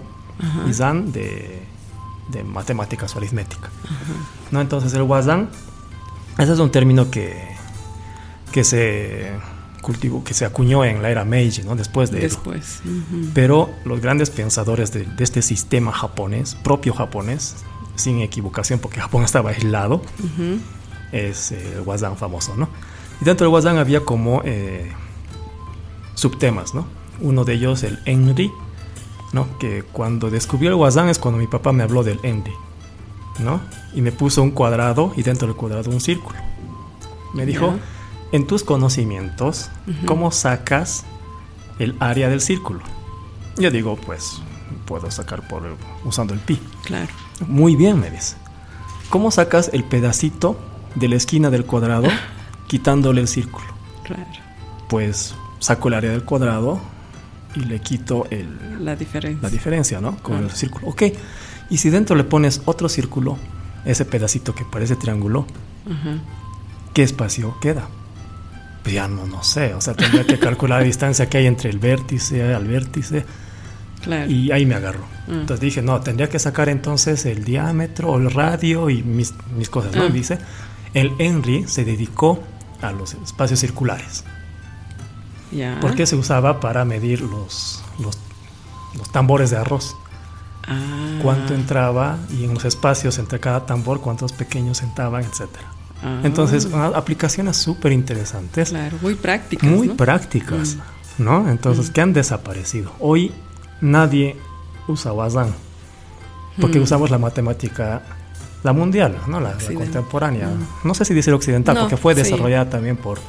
y 0.69 0.73
Zan 0.73 1.11
de, 1.11 1.63
de 2.31 2.43
matemáticas 2.43 3.15
o 3.15 3.17
aritmética. 3.19 3.69
¿no? 4.51 4.61
Entonces 4.61 4.93
el 4.93 5.01
Wazan, 5.03 5.49
ese 6.37 6.53
es 6.53 6.59
un 6.59 6.71
término 6.71 7.09
que, 7.11 7.47
que 8.51 8.63
se 8.63 9.31
cultivó, 9.81 10.23
que 10.23 10.33
se 10.33 10.45
acuñó 10.45 10.83
en 10.85 11.01
la 11.01 11.09
era 11.09 11.25
Meiji, 11.25 11.63
¿no? 11.63 11.75
después 11.75 12.11
de 12.11 12.19
Edo. 12.19 12.27
Después. 12.27 12.81
Pero 13.33 13.69
los 13.85 14.01
grandes 14.01 14.29
pensadores 14.29 14.91
de, 14.91 15.05
de 15.05 15.23
este 15.23 15.41
sistema 15.41 15.91
japonés, 15.91 16.55
propio 16.55 16.93
japonés, 16.93 17.55
sin 17.95 18.21
equivocación, 18.21 18.79
porque 18.79 18.99
Japón 18.99 19.23
estaba 19.25 19.49
aislado, 19.51 19.95
Ujú. 19.95 20.59
es 21.11 21.51
eh, 21.51 21.73
el 21.75 21.81
Wazan 21.81 22.17
famoso, 22.17 22.55
¿no? 22.55 22.69
Y 23.21 23.25
dentro 23.25 23.45
del 23.45 23.53
Wazan 23.53 23.77
había 23.77 24.01
como 24.01 24.41
eh, 24.45 24.91
subtemas, 26.15 26.73
¿no? 26.73 26.85
Uno 27.21 27.43
de 27.43 27.53
ellos, 27.53 27.83
el 27.83 27.99
Enri, 28.05 28.49
¿no? 29.33 29.47
Que 29.59 29.83
cuando 29.83 30.29
descubrió 30.29 30.69
el 30.69 30.75
Wazan 30.75 31.09
es 31.09 31.19
cuando 31.19 31.39
mi 31.39 31.47
papá 31.47 31.71
me 31.71 31.83
habló 31.83 32.03
del 32.03 32.19
Enri, 32.23 32.53
¿no? 33.39 33.61
Y 33.93 34.01
me 34.01 34.11
puso 34.11 34.41
un 34.43 34.51
cuadrado 34.51 35.13
y 35.15 35.23
dentro 35.23 35.47
del 35.47 35.55
cuadrado 35.55 35.89
un 35.91 36.01
círculo. 36.01 36.37
Me 37.33 37.45
dijo, 37.45 37.75
en 38.31 38.47
tus 38.47 38.63
conocimientos, 38.63 39.69
Ujú. 39.87 40.05
¿cómo 40.05 40.31
sacas 40.31 41.05
el 41.77 41.95
área 41.99 42.27
del 42.29 42.41
círculo? 42.41 42.81
Yo 43.57 43.69
digo, 43.71 43.95
pues 43.97 44.41
puedo 44.85 45.09
sacar 45.11 45.47
por 45.47 45.65
el- 45.65 45.75
usando 46.05 46.33
el 46.33 46.39
pi. 46.39 46.59
Claro. 46.83 47.11
Muy 47.47 47.75
bien, 47.75 47.99
me 47.99 48.09
dice. 48.09 48.35
¿Cómo 49.09 49.31
sacas 49.31 49.69
el 49.73 49.83
pedacito 49.83 50.57
de 50.95 51.07
la 51.07 51.15
esquina 51.15 51.49
del 51.49 51.65
cuadrado 51.65 52.07
quitándole 52.67 53.21
el 53.21 53.27
círculo? 53.27 53.65
Claro. 54.03 54.25
Pues 54.87 55.35
saco 55.59 55.87
el 55.89 55.93
área 55.95 56.11
del 56.11 56.23
cuadrado 56.23 56.79
y 57.59 57.65
le 57.65 57.79
quito 57.79 58.27
el- 58.29 58.83
La 58.85 58.95
diferencia. 58.95 59.41
la 59.41 59.49
diferencia, 59.49 60.01
¿no? 60.01 60.17
Con 60.17 60.37
Ah. 60.37 60.39
el 60.39 60.51
círculo. 60.51 60.87
Ok. 60.87 61.03
Y 61.69 61.77
si 61.77 61.89
dentro 61.89 62.15
le 62.15 62.23
pones 62.23 62.61
otro 62.65 62.89
círculo, 62.89 63.37
ese 63.85 64.05
pedacito 64.05 64.53
que 64.55 64.65
parece 64.65 64.95
triángulo. 64.95 65.45
¿qué 66.93 67.03
espacio 67.03 67.57
queda? 67.59 67.87
Pues 68.83 68.93
ya 68.95 69.07
no, 69.07 69.25
no 69.25 69.43
sé. 69.43 69.73
O 69.73 69.81
sea, 69.81 69.93
tendría 69.93 70.25
que 70.25 70.37
calcular 70.39 70.79
la 70.79 70.85
distancia 70.85 71.27
que 71.29 71.37
hay 71.39 71.47
entre 71.47 71.69
el 71.69 71.79
vértice 71.79 72.53
al 72.53 72.67
vértice. 72.67 73.25
Claro. 74.01 74.29
Y 74.31 74.51
ahí 74.51 74.65
me 74.65 74.75
agarro. 74.75 75.03
Mm. 75.27 75.31
Entonces 75.41 75.59
dije, 75.59 75.81
no, 75.81 75.99
tendría 76.01 76.29
que 76.29 76.39
sacar 76.39 76.69
entonces 76.69 77.25
el 77.25 77.43
diámetro 77.43 78.09
o 78.11 78.17
el 78.19 78.31
radio 78.31 78.89
y 78.89 79.03
mis, 79.03 79.33
mis 79.57 79.69
cosas, 79.69 79.95
¿no? 79.95 80.03
Ah. 80.03 80.09
Dice, 80.09 80.37
el 80.93 81.11
Henry 81.19 81.65
se 81.67 81.83
dedicó 81.85 82.41
a 82.81 82.91
los 82.91 83.13
espacios 83.15 83.59
circulares. 83.59 84.23
Ya. 85.51 85.77
Porque 85.81 86.05
se 86.05 86.15
usaba 86.15 86.59
para 86.59 86.85
medir 86.85 87.21
los, 87.21 87.83
los, 87.99 88.17
los 88.97 89.09
tambores 89.11 89.49
de 89.49 89.57
arroz. 89.57 89.95
Ah. 90.67 91.19
Cuánto 91.23 91.53
entraba 91.55 92.17
y 92.29 92.43
en 92.45 92.53
los 92.53 92.65
espacios 92.65 93.17
entre 93.17 93.39
cada 93.39 93.65
tambor, 93.65 94.01
cuántos 94.01 94.31
pequeños 94.33 94.81
entraban, 94.83 95.23
etcétera. 95.23 95.65
Ah. 96.03 96.21
Entonces, 96.23 96.65
una- 96.65 96.87
aplicaciones 96.87 97.57
súper 97.57 97.91
interesantes 97.91 98.69
Claro, 98.69 98.97
muy 99.01 99.15
prácticas. 99.15 99.69
muy 99.69 99.87
¿no? 99.89 99.95
prácticas, 99.97 100.75
Mm. 101.17 101.23
¿no? 101.23 101.49
Entonces, 101.49 101.89
que 101.89 102.01
han 102.01 102.13
desaparecido. 102.13 102.91
Hoy 102.99 103.31
nadie 103.81 104.37
usa 104.87 105.11
Wazan, 105.13 105.53
porque 106.61 106.79
Mm. 106.79 106.83
usamos 106.83 107.09
la 107.09 107.17
matemática, 107.17 108.01
la 108.63 108.73
mundial, 108.73 109.17
¿no? 109.27 109.39
La, 109.39 109.55
la 109.55 109.73
contemporánea. 109.73 110.47
Mm. 110.47 110.87
No 110.87 110.93
sé 110.93 111.03
si 111.05 111.13
decir 111.13 111.33
occidental, 111.33 111.75
No, 111.75 111.81
porque 111.81 111.97
fue 111.97 112.13
sí. 112.15 112.21
desarrollada 112.23 112.69
también 112.69 112.95
por 112.97 113.19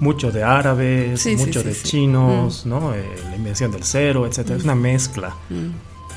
mucho 0.00 0.30
de 0.30 0.42
árabes, 0.44 1.20
Sí, 1.20 1.36
mucho 1.36 1.60
sí, 1.60 1.68
de 1.68 1.74
chinos, 1.74 2.66
¿no? 2.66 2.94
Eh, 2.94 3.04
la 3.30 3.36
invención 3.36 3.70
del 3.70 3.84
cero, 3.84 4.26
etcétera. 4.26 4.56
Es 4.58 4.64
una 4.64 4.74
mezcla. 4.74 5.34
Mm. 5.50 5.70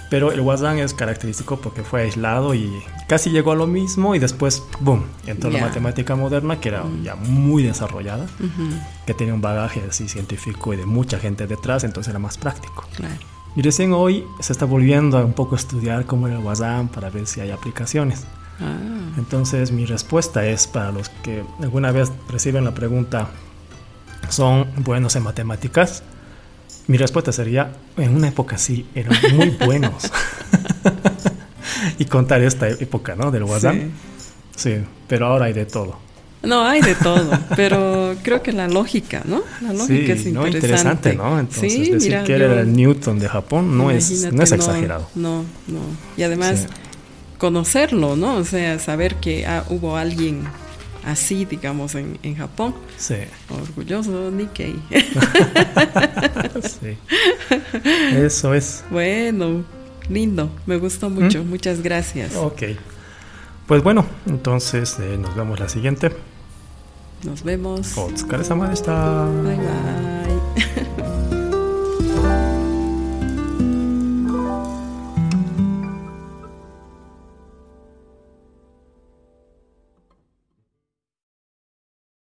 Pero 0.09 0.33
el 0.33 0.41
Wazan 0.41 0.77
es 0.79 0.93
característico 0.93 1.55
porque 1.61 1.83
fue 1.83 2.01
aislado 2.01 2.53
y 2.53 2.69
casi 3.07 3.29
llegó 3.29 3.53
a 3.53 3.55
lo 3.55 3.65
mismo 3.65 4.13
y 4.13 4.19
después, 4.19 4.61
boom, 4.81 5.03
entró 5.25 5.49
la 5.49 5.61
matemática 5.61 6.17
moderna 6.17 6.59
que 6.59 6.67
era 6.67 6.83
Mm. 6.83 7.03
ya 7.03 7.15
muy 7.15 7.63
desarrollada 7.63 8.27
que 9.05 9.13
tenía 9.13 9.33
un 9.33 9.39
bagaje 9.41 9.81
así 9.89 10.09
científico 10.09 10.73
y 10.73 10.77
de 10.77 10.85
mucha 10.85 11.17
gente 11.17 11.47
detrás, 11.47 11.85
entonces 11.85 12.09
era 12.09 12.19
más 12.19 12.37
práctico. 12.37 12.85
Claro. 12.97 13.15
Y 13.55 13.61
recién 13.61 13.93
hoy 13.93 14.25
se 14.41 14.51
está 14.53 14.65
volviendo 14.65 15.17
a 15.17 15.23
un 15.25 15.33
poco 15.33 15.55
estudiar 15.55 16.05
cómo 16.05 16.27
era 16.27 16.37
el 16.37 16.43
WhatsApp 16.43 16.91
para 16.93 17.09
ver 17.09 17.25
si 17.25 17.39
hay 17.39 17.51
aplicaciones. 17.51 18.25
Ah. 18.59 18.77
Entonces 19.17 19.71
mi 19.71 19.85
respuesta 19.85 20.45
es 20.45 20.67
para 20.67 20.91
los 20.91 21.07
que 21.09 21.43
alguna 21.61 21.91
vez 21.91 22.11
reciben 22.29 22.63
la 22.65 22.73
pregunta, 22.73 23.29
¿son 24.29 24.67
buenos 24.77 25.15
en 25.15 25.23
matemáticas? 25.23 26.03
Mi 26.87 26.97
respuesta 26.97 27.31
sería, 27.31 27.71
en 27.97 28.15
una 28.15 28.27
época 28.29 28.57
sí, 28.57 28.85
eran 28.95 29.15
muy 29.35 29.49
buenos. 29.65 30.11
y 31.99 32.05
contar 32.05 32.41
esta 32.41 32.67
época, 32.67 33.15
¿no? 33.15 33.31
Del 33.31 33.43
WhatsApp. 33.43 33.75
Sí. 33.75 33.91
Sí, 34.55 34.75
pero 35.07 35.27
ahora 35.27 35.45
hay 35.45 35.53
de 35.53 35.65
todo. 35.65 35.97
No, 36.43 36.63
hay 36.65 36.81
de 36.81 36.95
todo, 37.03 37.29
pero 37.55 38.15
creo 38.23 38.41
que 38.41 38.51
la 38.51 38.67
lógica, 38.67 39.21
¿no? 39.25 39.41
La 39.61 39.73
lógica 39.73 40.13
es 40.13 40.25
no, 40.27 40.45
interesante. 40.47 41.11
interesante, 41.11 41.15
¿no? 41.15 41.39
Entonces, 41.39 41.71
Sí, 41.71 41.79
decir 41.91 42.09
mira, 42.11 42.23
que 42.23 42.37
yo- 42.39 42.45
era 42.45 42.61
el 42.61 42.73
Newton 42.73 43.19
de 43.19 43.29
Japón 43.29 43.77
no 43.77 43.91
es, 43.91 44.31
no 44.33 44.41
es 44.43 44.51
exagerado. 44.51 45.07
No, 45.15 45.43
no. 45.67 45.79
Y 46.17 46.23
además, 46.23 46.61
Sí. 46.61 46.67
conocerlo, 47.37 48.15
¿no? 48.15 48.35
O 48.37 48.43
sea, 48.43 48.79
saber 48.79 49.15
que 49.15 49.45
ah, 49.45 49.63
hubo 49.69 49.97
alguien 49.97 50.43
así, 51.05 51.45
digamos, 51.45 51.95
en, 51.95 52.19
en 52.23 52.35
Japón. 52.35 52.75
Sí, 52.97 53.15
Orgulloso 53.49 54.31
Nikkei. 54.31 54.75
sí. 56.61 56.97
Eso 58.15 58.53
es. 58.53 58.83
bueno, 58.89 59.63
lindo, 60.09 60.51
me 60.65 60.77
gustó 60.77 61.09
mucho. 61.09 61.43
¿Mm? 61.43 61.49
Muchas 61.49 61.81
gracias. 61.81 62.35
Ok. 62.35 62.63
Pues 63.67 63.83
bueno, 63.83 64.05
entonces 64.25 64.97
eh, 64.99 65.17
nos 65.17 65.35
vemos 65.35 65.59
la 65.59 65.69
siguiente. 65.69 66.11
Nos 67.23 67.43
vemos. 67.43 67.97
Otsukare-sama. 67.97 68.67
Bye 68.67 69.55
bye. 69.55 70.10